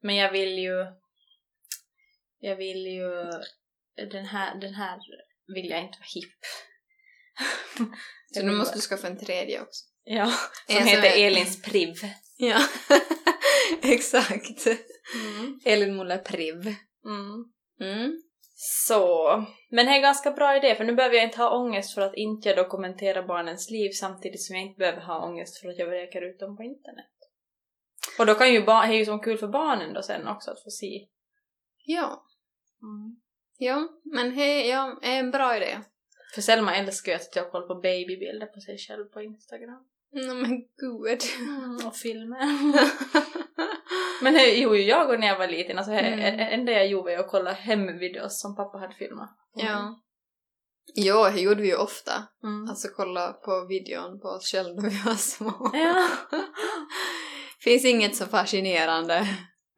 [0.01, 0.85] Men jag vill ju
[2.39, 3.31] jag vill ju
[3.95, 4.99] den här, den här
[5.55, 6.39] vill jag inte vara hipp.
[8.33, 9.85] Så nu måste du skaffa en tredje också.
[10.03, 10.25] Ja,
[10.67, 11.93] som En som heter är- Elins Priv.
[12.37, 12.59] Ja,
[13.81, 14.67] exakt.
[15.15, 15.59] Mm.
[15.65, 16.55] Elin Muller Priv.
[17.05, 17.45] Mm.
[17.81, 18.21] Mm.
[18.57, 19.27] Så,
[19.69, 22.01] men det är en ganska bra idé för nu behöver jag inte ha ångest för
[22.01, 25.77] att inte jag dokumenterar barnens liv samtidigt som jag inte behöver ha ångest för att
[25.77, 27.05] jag vräker ut dem på internet.
[28.19, 30.51] Och då kan ju barn, det är ju som kul för barnen då sen också
[30.51, 31.07] att få se.
[31.83, 32.25] Ja,
[32.81, 33.15] Mm.
[33.57, 35.79] Ja, men hej, ja, är en bra idé.
[36.35, 39.83] För Selma älskar ju att jag kollar på babybilder på sig själv på Instagram.
[40.11, 41.21] Nej men gud.
[41.85, 42.39] Och filmer.
[44.23, 46.37] men gjorde ju jag när jag var liten, alltså det Mm.
[46.37, 49.37] det enda jag gjorde var att kolla hemvideos som pappa hade filmat.
[49.55, 50.01] Ja.
[50.93, 52.11] Ja, det gjorde vi ju ofta.
[52.43, 52.69] Mm.
[52.69, 55.71] Alltså kolla på videon på oss själva när vi var små.
[55.73, 56.07] Ja.
[57.59, 59.27] Finns inget så fascinerande.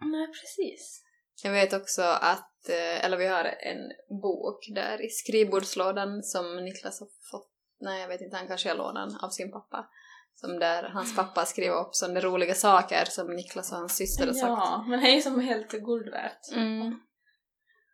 [0.05, 1.03] Nej, precis.
[1.43, 6.99] Jag vet också att, eh, eller vi har en bok där i skrivbordslådan som Niklas
[6.99, 9.89] har fått, nej jag vet inte, han kanske har lådan av sin pappa.
[10.35, 14.33] Som där hans pappa skriver upp sådana roliga saker som Niklas och hans syster har
[14.33, 14.47] sagt.
[14.47, 16.51] Ja, men det är ju som helt guld värt.
[16.53, 16.99] Mm.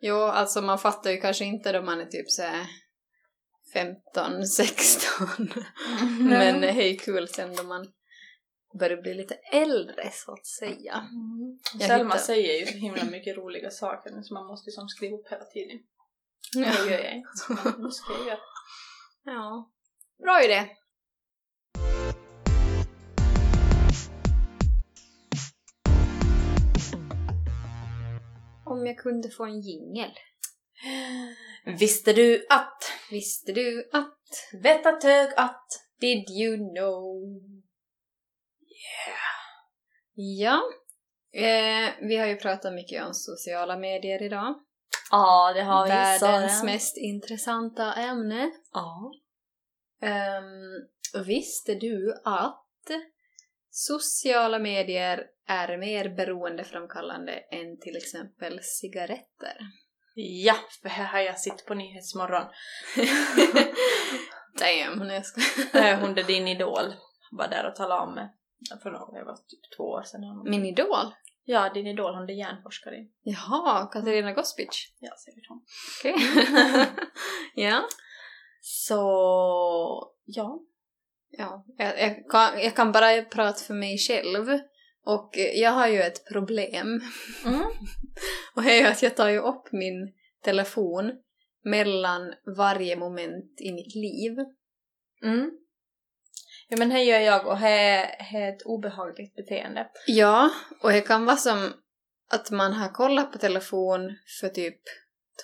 [0.02, 2.68] Jo, alltså man fattar ju kanske inte då man är typ såhär
[3.74, 5.28] 15, 16.
[6.20, 7.88] Men det är ju kul sen då man
[8.80, 10.94] börjar bli lite äldre så att säga.
[10.94, 11.60] Mm.
[11.88, 14.88] Selma hittar- säger ju så himla mycket roliga saker nu så man måste ju som
[14.88, 15.80] skriva upp hela tiden.
[16.54, 16.60] Ja.
[16.60, 17.32] Det gör jag inte.
[18.28, 18.40] Jag
[19.24, 19.72] ja.
[20.24, 20.68] Bra idé.
[28.66, 30.12] Om jag kunde få en jingel.
[31.66, 32.84] Visste du att?
[33.12, 34.20] Visste du att?
[34.64, 35.68] Vet att hög att?
[36.00, 37.63] Did you know?
[40.16, 40.62] Ja.
[41.34, 44.56] Eh, vi har ju pratat mycket om sociala medier idag.
[45.12, 46.66] Ja, det har vi Världens Sara.
[46.66, 48.52] mest intressanta ämne.
[48.74, 49.12] Ja.
[50.02, 52.66] Um, visste du att
[53.70, 59.58] sociala medier är mer beroendeframkallande än till exempel cigaretter?
[60.16, 62.44] Ja, för här har jag sitt på Nyhetsmorgon.
[64.60, 66.02] Damn, nej jag skojar.
[66.02, 66.94] Hon är din idol.
[67.32, 68.30] Var där och talade om mig.
[68.84, 70.22] För några, det var typ två år sedan.
[70.22, 70.50] något.
[70.50, 71.14] Min idol?
[71.46, 72.96] Ja, din idol, hon är hjärnforskare.
[73.24, 74.94] Jaha, Katarina Gospic.
[75.00, 75.62] Ja, säkert hon.
[76.00, 76.16] Okej.
[77.70, 77.84] ja.
[78.62, 79.02] Så,
[80.26, 80.60] ja.
[81.30, 81.66] ja.
[81.78, 84.60] Jag, jag, kan, jag kan bara prata för mig själv.
[85.06, 87.02] Och jag har ju ett problem.
[87.46, 87.62] Mm.
[88.56, 91.12] Och det är ju att jag tar ju upp min telefon
[91.64, 94.38] mellan varje moment i mitt liv.
[95.24, 95.52] Mm.
[96.68, 97.68] Ja men det gör jag och det
[98.36, 99.88] är ett obehagligt beteende.
[100.08, 100.50] Ja,
[100.82, 101.74] och det kan vara som
[102.32, 104.80] att man har kollat på telefon för typ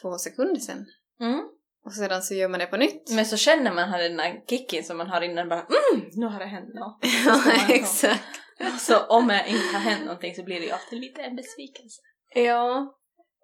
[0.01, 0.85] två sekunder sedan.
[1.21, 1.41] Mm.
[1.85, 3.11] Och sedan så gör man det på nytt.
[3.11, 6.25] Men så känner man här den där kicken som man har innan bara mm, nu
[6.25, 6.99] har det hänt något.
[7.25, 8.39] ja, exakt.
[8.79, 12.01] Så om det inte har hänt någonting så blir det ju alltid lite en besvikelse.
[12.35, 12.95] Ja,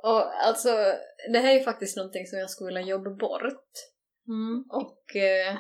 [0.04, 0.70] och alltså
[1.32, 3.72] det här är ju faktiskt någonting som jag skulle vilja jobba bort.
[4.28, 4.64] Mm.
[4.70, 5.58] Och eh,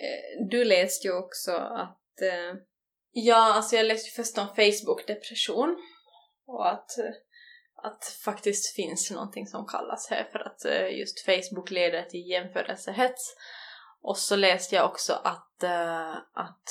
[0.00, 2.60] Eh, du läste ju också att eh,
[3.12, 5.76] Ja, alltså jag läste ju först om Facebook-depression
[6.46, 6.90] och att,
[7.82, 13.36] att faktiskt finns någonting som kallas här för att eh, just Facebook leder till jämförelsehets.
[14.02, 16.64] Och så läste jag också att, eh, att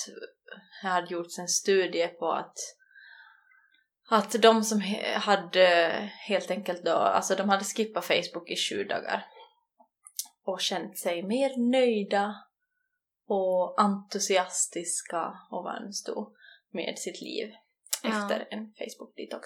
[0.81, 2.57] det hade gjorts en studie på att
[4.11, 4.81] att de som
[5.15, 5.89] hade
[6.27, 9.25] helt enkelt då, alltså de hade skippat Facebook i sju dagar
[10.45, 12.35] och känt sig mer nöjda
[13.29, 16.35] och entusiastiska och vad det nu stod
[16.71, 17.53] med sitt liv
[18.03, 18.09] Ja.
[18.09, 19.43] efter en Facebook-detox.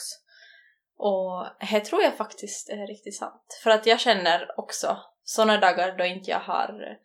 [0.97, 3.59] Och det tror jag faktiskt är riktigt sant.
[3.63, 6.97] För att jag känner också sådana dagar då inte jag har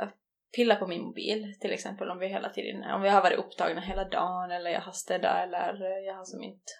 [0.00, 0.08] äh,
[0.56, 3.80] pillat på min mobil, till exempel om vi hela tiden, om vi har varit upptagna
[3.80, 6.72] hela dagen eller jag har städat eller eh, jag har som inte,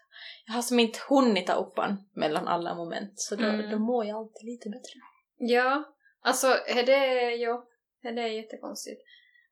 [0.47, 3.71] jag har som inte hunnit ta upp den mellan alla moment så då, Mm.
[3.71, 5.01] då mår jag alltid lite bättre.
[5.37, 5.85] Ja,
[6.23, 7.65] alltså är det, jo,
[8.03, 9.03] Ja, det är jättekonstigt.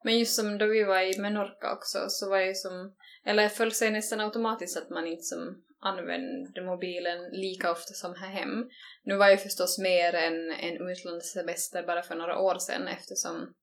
[0.04, 3.48] Men just som då vi var i Menorca också så var ju som, eller det
[3.48, 8.68] föll sig nästan automatiskt att man inte som använde mobilen lika ofta som här hem.
[9.04, 13.54] Nu var ju förstås mer en, en utlandssemester bara för några år sedan eftersom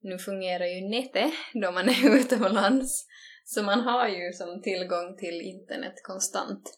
[0.00, 3.06] nu fungerar ju nätet då man är utomlands.
[3.44, 6.76] Så man har ju som tillgång till internet konstant.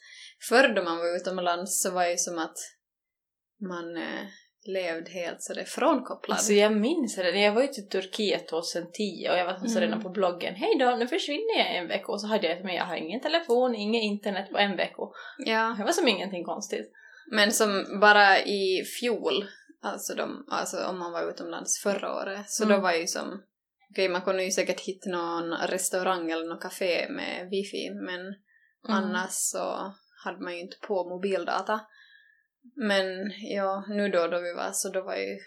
[0.49, 2.57] Förr då man var utomlands så var det ju som att
[3.61, 4.27] man eh,
[4.65, 6.35] levde helt sådär frånkopplad.
[6.37, 9.81] Alltså jag minns det, jag var ju till Turkiet 2010 och jag var så Mm.
[9.81, 12.75] redan på bloggen Hej då, nu försvinner jag en vecka och så hade jag men
[12.75, 15.03] jag har ingen telefon, inget internet på en vecka.
[15.39, 15.75] ja.
[15.79, 16.93] Det var som ingenting konstigt.
[17.33, 19.45] Men som bara i fjol,
[19.83, 22.77] alltså, de, alltså om man var utomlands förra året, så Mm.
[22.77, 23.43] då var ju som
[23.93, 28.35] Okej, man kunde ju säkert hitta någon restaurang eller något café med wifi, men Mm.
[28.97, 29.93] annars så
[30.25, 31.81] hade man ju inte på mobildata.
[32.77, 35.39] Men ja, nu då då vi var så då var ju...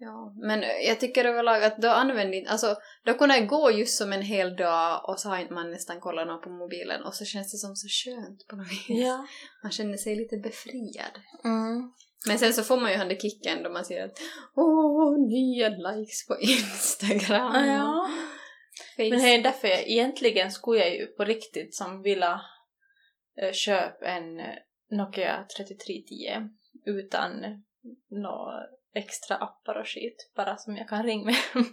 [0.00, 2.50] Ja, men jag tycker överlag att då använde inte...
[2.50, 5.70] Alltså, då kunde det gå just som en hel dag och så har inte man
[5.70, 8.84] nästan kollat något på mobilen och så känns det som så skönt på något vis.
[8.88, 9.26] Ja.
[9.62, 11.20] Man känner sig lite befriad.
[11.44, 11.92] Mm.
[12.26, 14.18] Men sen så får man ju den där kicken då man ser att
[14.56, 17.52] åh, nya likes på Instagram.
[17.52, 18.10] Ah, ja.
[18.96, 19.10] Facebook.
[19.10, 22.40] Men det är därför jag egentligen skulle jag ju på riktigt som vilja
[23.42, 24.54] eh, köpa en eh,
[24.90, 26.48] Nokia 3310
[26.84, 27.30] utan
[28.10, 31.36] några extra appar och skit, bara som jag kan ringa med.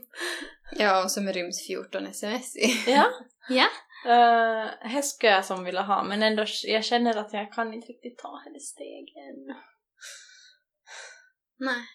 [0.71, 2.91] Ja, och som ryms 14 sms i.
[2.91, 3.05] ja.
[3.49, 3.67] Ja.
[4.05, 7.87] Uh, här skulle jag som vilja ha, men ändå jag känner att jag kan inte
[7.87, 9.55] riktigt ta hennes steg än.
[11.57, 11.85] Nej.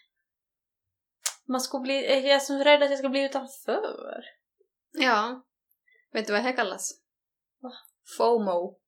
[1.47, 4.25] Man skulle bli, jag är så rädd att jag ska bli utanför.
[4.93, 5.47] Ja.
[6.13, 7.01] Vet du vad det här kallas?
[7.61, 7.73] Va?
[8.19, 8.81] FOMO.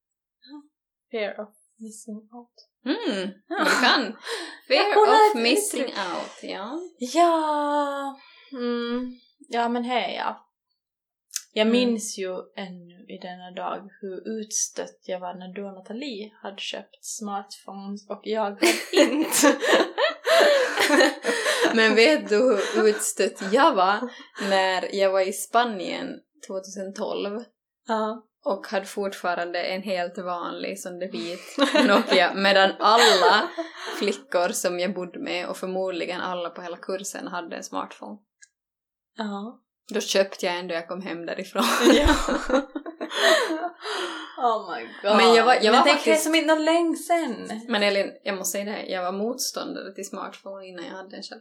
[1.11, 2.69] Fear of missing out.
[2.85, 3.65] Mm, Ja.
[3.65, 4.17] du kan!
[4.69, 6.79] Fear of missing out, ja.
[6.99, 8.21] Ja,
[8.53, 9.19] mm,
[9.49, 10.37] ja men är jag.
[11.55, 11.73] Jag Mm.
[11.73, 16.61] minns ju ännu i denna dag hur utstött jag var när du och Nathalie hade
[16.61, 19.57] köpt smartphones och jag hade inte.
[21.75, 22.37] Men vet du
[22.75, 24.11] hur utstött jag var
[24.49, 26.09] när jag var i Spanien
[26.47, 27.41] 2012
[27.89, 28.27] ja.
[28.45, 31.57] Och hade fortfarande en helt vanlig sån där vit
[31.89, 33.49] Nokia medan alla
[33.99, 38.19] flickor som jag bodde med och förmodligen alla på hela kursen hade en smartphone.
[39.17, 39.59] Ja.
[39.95, 41.63] Då köpte jag en då jag kom hem därifrån.
[41.95, 42.15] ja.
[44.39, 45.17] oh my god.
[45.17, 47.61] Men jag var- jag Men var tänk faktiskt- det är som inte någon länge sen.
[47.69, 51.23] Men Elin, jag måste säga det, jag var motståndare till smartphone innan jag hade en
[51.23, 51.41] själv.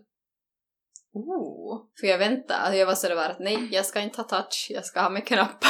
[1.14, 1.86] Oh.
[2.00, 4.86] För jag väntade, alltså jag var sådär att nej, jag ska inte ha touch, jag
[4.86, 5.70] ska ha med knappar.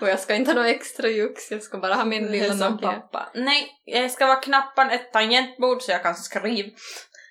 [0.00, 2.78] och jag ska inte ha något extra jux, jag ska bara ha min lilla som
[2.78, 3.30] pappa.
[3.34, 6.68] Nej, jag ska vara knappan ett tangentbord så jag kan skriva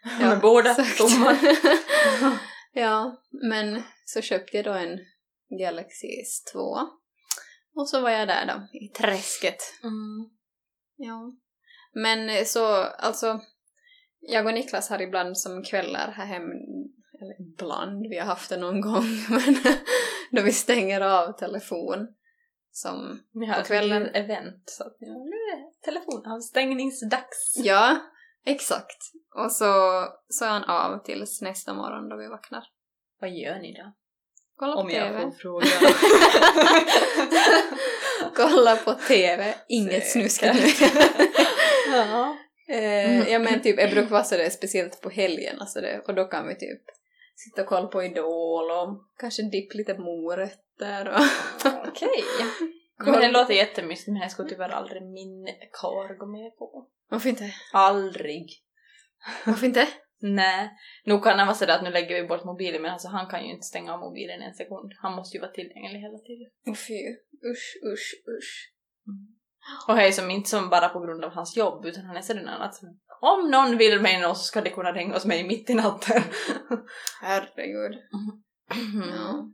[0.03, 1.39] Ja, med båda tummarna.
[2.73, 4.99] ja, men så köpte jag då en
[5.59, 6.87] Galaxy S2.
[7.75, 9.57] Och så var jag där då, i träsket.
[9.83, 10.29] Mm.
[10.95, 11.33] Ja.
[11.93, 13.41] Men så, alltså,
[14.21, 16.43] jag och Niklas har ibland som kvällar här hem,
[17.21, 19.55] eller ibland, vi har haft det någon gång, men
[20.31, 22.07] då vi stänger av telefon.
[22.71, 27.53] Som, Vi har På kvällen- ett event så att ja, nu är det telefonavstängningsdags.
[27.57, 27.97] ja,
[28.45, 28.97] exakt.
[29.35, 29.73] Och så,
[30.29, 32.63] så är han av tills nästa morgon då vi vaknar.
[33.19, 33.93] Vad gör ni då?
[34.55, 35.21] Kolla på Om jag TV.
[35.21, 35.67] får fråga.
[38.35, 40.57] Kolla på TV, inget snuskat
[41.93, 42.37] ja.
[42.69, 46.25] Eh, Ja men typ, jag brukar vara sådär speciellt på helgen alltså det, och då
[46.25, 46.81] kan vi typ
[47.35, 51.21] sitta och kolla på Idol och kanske dippa lite morötter och...
[51.87, 52.23] Okej.
[52.97, 56.87] Men det låter jättemysigt men jag skulle tyvärr aldrig min karl gå med på.
[57.09, 57.53] Varför inte?
[57.73, 58.49] Aldrig.
[59.45, 59.87] Varför inte?
[60.21, 60.69] Nej.
[61.05, 63.45] Nog kan han vara sådär att nu lägger vi bort mobilen men alltså han kan
[63.45, 64.93] ju inte stänga av mobilen en sekund.
[65.01, 66.75] Han måste ju vara tillgänglig hela tiden.
[66.75, 66.99] Fy,
[67.51, 68.71] usch, usch, usch.
[69.87, 72.47] Och är som inte som bara på grund av hans jobb utan han är sådan
[72.47, 72.81] att
[73.21, 76.21] om någon vill mig något så ska det kunna ringa hos mig mitt i natten.
[77.21, 77.97] Herregud.
[79.11, 79.49] Ja.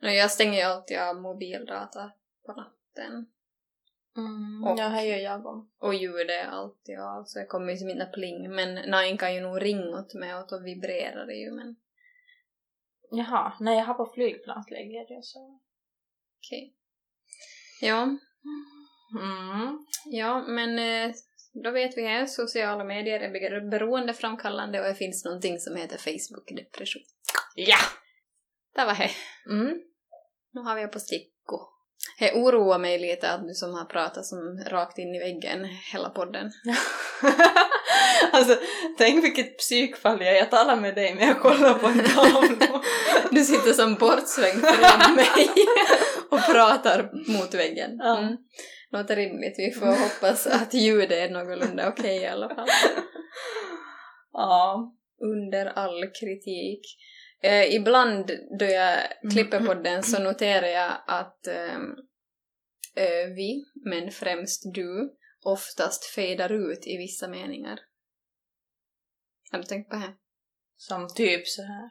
[0.00, 2.12] Nej, jag stänger ju alltid av mobildata
[2.46, 3.26] på natten.
[4.16, 5.70] Mm, Och- ja, det gör jag om.
[5.78, 8.50] Och ljudet är alltid av, så jag kommer ju som inte pling.
[8.54, 11.76] Men Nine kan ju nog ringa åt mig och då vibrerar det ju, men
[13.10, 15.60] Jaha, nej jag har på flygplansläge det så.
[16.38, 16.74] okej.
[17.80, 18.08] Ja,
[19.14, 19.78] Mm.
[20.04, 21.14] ja, men eh,
[21.64, 25.98] då vet vi här, sociala medier är be- beroendeframkallande och det finns någonting som heter
[25.98, 27.02] Facebook-depression.
[27.54, 27.76] Ja!
[28.74, 29.10] Det var det.
[29.50, 29.74] Mm.
[30.52, 31.58] Nu har vi på sticko.
[32.18, 36.10] Det oroar mig lite att du som har pratat som rakt in i väggen hela
[36.10, 36.52] podden.
[38.32, 38.56] alltså,
[38.98, 40.36] tänk vilket psykfall jag är.
[40.38, 42.82] Jag talar med dig men jag kollar på en tavla.
[43.30, 45.48] Du sitter som bortsvängd från mig
[46.30, 48.00] och pratar mot väggen.
[48.00, 48.36] Mm.
[48.90, 49.54] Låter rimligt.
[49.58, 52.68] Vi får hoppas att ljudet är någorlunda okej i alla fall.
[54.32, 54.94] ja.
[55.20, 56.80] Under all kritik.
[57.40, 58.98] Eh, ibland då jag
[59.32, 61.90] klipper podden så noterar jag att ehm,
[62.94, 67.80] eh, vi, men främst du, oftast fejdar ut i vissa meningar.
[69.50, 70.14] Har du tänkt på det?
[70.76, 71.90] Som typ så här.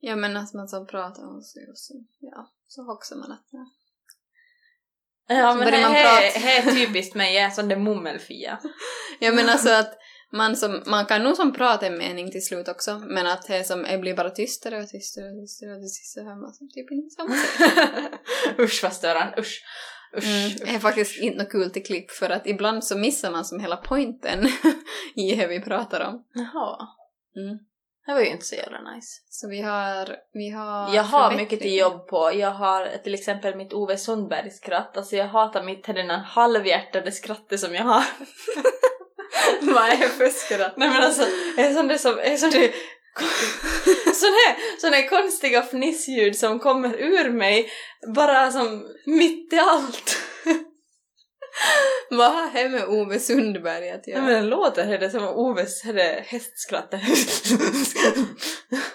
[0.00, 3.46] Ja men att man som pratar och så, och så ja, så hoxar man att
[3.50, 3.70] ja.
[5.38, 6.22] Ja Så men det man prata.
[6.22, 8.58] är typiskt mig, jag är sån där mummelfia.
[9.20, 9.98] Ja men alltså att
[10.32, 13.64] man, som, man kan nog som prata en mening till slut också, men att det
[13.64, 16.52] som det blir bara tystare och tystare och tystare och till sist så hör man
[16.52, 18.58] som typ inte samma sak.
[18.58, 19.62] usch vad störande, usch.
[20.16, 20.24] Usch.
[20.24, 23.44] Mm, det är faktiskt inte något kul till klipp för att ibland så missar man
[23.44, 24.48] som hela poängen
[25.14, 26.24] i det vi pratar om.
[26.34, 26.88] Jaha.
[27.36, 27.58] Mm.
[28.06, 29.20] Det var ju inte så jävla nice.
[29.28, 32.30] Så vi har, vi har Jag har mycket till jobb på.
[32.34, 34.96] Jag har till exempel mitt Ove Sundberg-skratt.
[34.96, 38.04] Alltså jag hatar mitt den halvhjärtade skrattet som jag har.
[39.74, 40.76] Vad är det för skratt?
[40.76, 41.22] Nej men alltså,
[41.56, 42.70] är sån där som, är sån där
[44.14, 47.70] sån här, sån här konstiga fnissljud som kommer ur mig
[48.14, 50.31] bara som mitt i allt.
[52.10, 54.22] Vad har det med Ove Sundberg att göra?
[54.22, 56.94] men den låter det som Oves där hästskratt.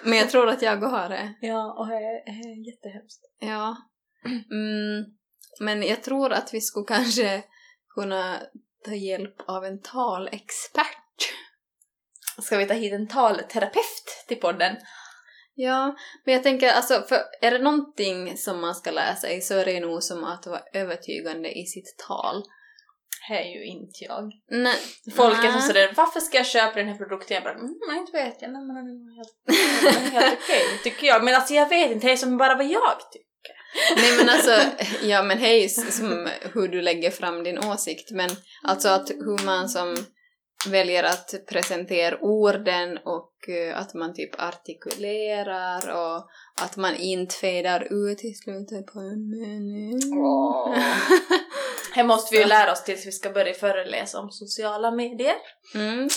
[0.02, 1.34] Men jag tror att jag har det.
[1.40, 3.20] ja, och det är jättehemskt.
[3.40, 3.76] Ja.
[4.24, 5.04] Mm.
[5.60, 7.42] Men jag tror att vi skulle kanske
[7.94, 8.40] kunna
[8.84, 11.34] ta hjälp av en talexpert.
[12.42, 14.76] Ska vi ta hit en talterapeut till podden?
[15.60, 19.54] Ja, men jag tänker alltså, för är det någonting som man ska lära sig så
[19.54, 22.42] är det nog som att vara övertygande i sitt tal.
[23.28, 24.32] Det är ju inte jag.
[24.50, 24.76] Nej.
[25.16, 27.34] Folk är som sådär, varför ska jag köpa den här produkten?
[27.34, 31.24] Jag bara, mm, inte vet jag, nej men den är helt, helt okej, tycker jag.
[31.24, 33.28] Men alltså jag vet inte, det är som bara vad jag tycker.
[33.96, 34.60] Nej men alltså,
[35.02, 38.30] ja men hej som hur du lägger fram din åsikt men
[38.62, 39.96] alltså att hur man som
[40.66, 46.28] väljer att presentera orden och eh, att man typ artikulerar och
[46.62, 50.00] att man inte fejdar ut i slutet på en mening.
[51.94, 55.36] Här måste vi ju lära oss tills vi ska börja föreläsa om sociala medier.
[55.74, 56.08] Mm.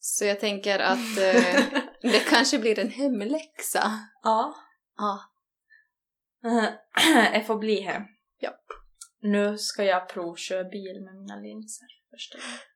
[0.00, 1.64] Så jag tänker att eh,
[2.02, 3.92] det kanske blir en hemläxa.
[4.22, 4.54] Ja.
[4.96, 5.20] Ja.
[7.32, 8.02] Jag får bli här.
[8.40, 8.50] Ja.
[9.20, 12.73] Nu ska jag provköra bil med mina linser första gången.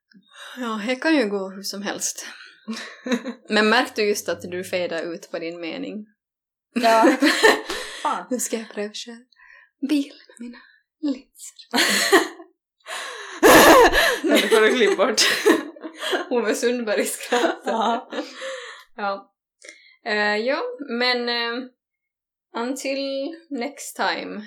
[0.57, 2.27] Ja, det kan ju gå hur som helst.
[3.49, 6.07] Men märkte du just att du fejdar ut på din mening?
[6.75, 7.17] Ja.
[8.03, 8.27] Fan.
[8.31, 9.17] Nu ska jag prövköra
[9.89, 10.59] bil med mina
[11.01, 11.69] linser.
[14.23, 15.23] Det får du klippa bort.
[16.31, 17.73] Ove Sundberg skrattar.
[17.73, 18.11] Ja.
[18.97, 19.35] ja.
[20.05, 20.63] Eh, ja,
[20.99, 21.69] men uh,
[22.55, 24.43] until next time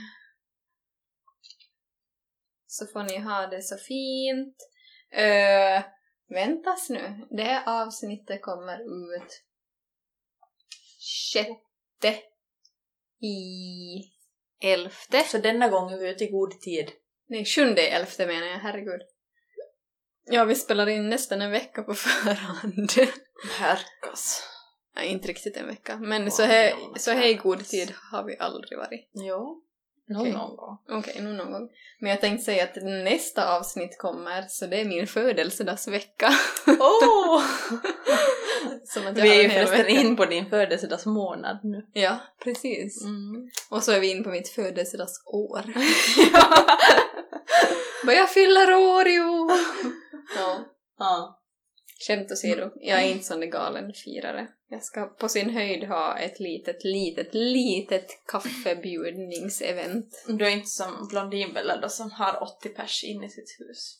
[2.67, 4.55] så får ni ha det så fint.
[5.17, 5.83] Uh,
[6.29, 9.43] väntas nu, det här avsnittet kommer ut
[11.33, 12.19] sjätte
[13.21, 13.41] i
[14.61, 15.23] elfte.
[15.23, 16.91] Så denna gång är vi ute i god tid.
[17.27, 19.01] Nej, sjunde i elfte menar jag, herregud.
[20.25, 22.91] Ja, vi spelar in nästan en vecka på förhand.
[23.59, 24.43] Herkas.
[24.95, 25.97] Nej, inte riktigt en vecka.
[25.97, 29.09] Men Wow, så här, så här i god tid har vi aldrig varit.
[29.13, 29.63] Jo.
[30.11, 30.33] Någon, Okej.
[30.33, 30.77] någon gång.
[30.89, 31.69] Okej, nu någon gång.
[31.99, 36.29] Men jag tänkte säga att nästa avsnitt kommer, så det är min födelsedagsvecka.
[39.05, 41.85] Jag vi är ju förresten in på din födelsedagsmånad nu.
[41.93, 43.03] Ja, precis.
[43.03, 43.49] Mm.
[43.69, 45.63] Och så är vi in på mitt födelsedagsår.
[48.05, 49.51] Vad jag fyller år i år!
[50.37, 50.59] Ja.
[50.99, 51.40] ja.
[52.07, 54.47] Skämt åsido, jag är inte sån där galen firare.
[54.69, 60.23] Jag ska på sin höjd ha ett litet, litet, litet kaffebjudningsevent.
[60.27, 63.97] Du är inte som Blondinbella då som har 80 pers in i sitt hus.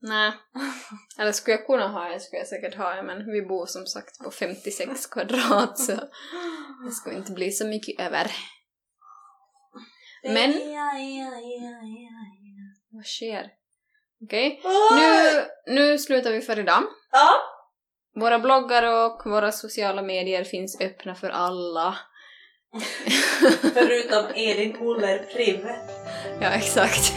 [0.00, 0.32] Nej.
[1.18, 3.86] Eller skulle jag kunna ha det skulle jag säkert ha det, men vi bor som
[3.86, 5.92] sagt på 56 kvadrat så
[6.86, 8.30] det skulle inte bli så mycket över.
[10.22, 10.52] Men-
[12.90, 13.50] Vad sker?
[14.24, 14.60] Okej,
[14.96, 15.44] nu,
[15.74, 16.82] nu slutar vi för idag.
[17.14, 17.30] Ja.
[18.20, 21.98] Våra bloggar och våra sociala medier finns öppna för alla.
[23.74, 25.66] Förutom Edin Oller Priv.
[26.40, 27.16] Ja, exakt.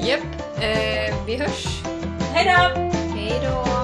[0.00, 0.20] Japp,
[0.62, 1.82] eh, vi hörs.
[2.34, 2.90] Hejdå!
[3.16, 3.77] Hej då!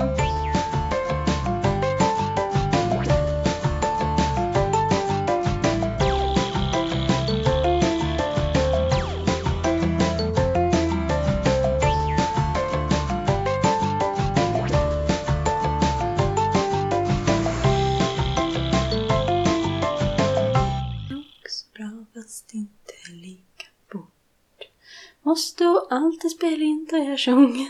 [25.27, 27.69] Måste alltid spela in då jag sjunger.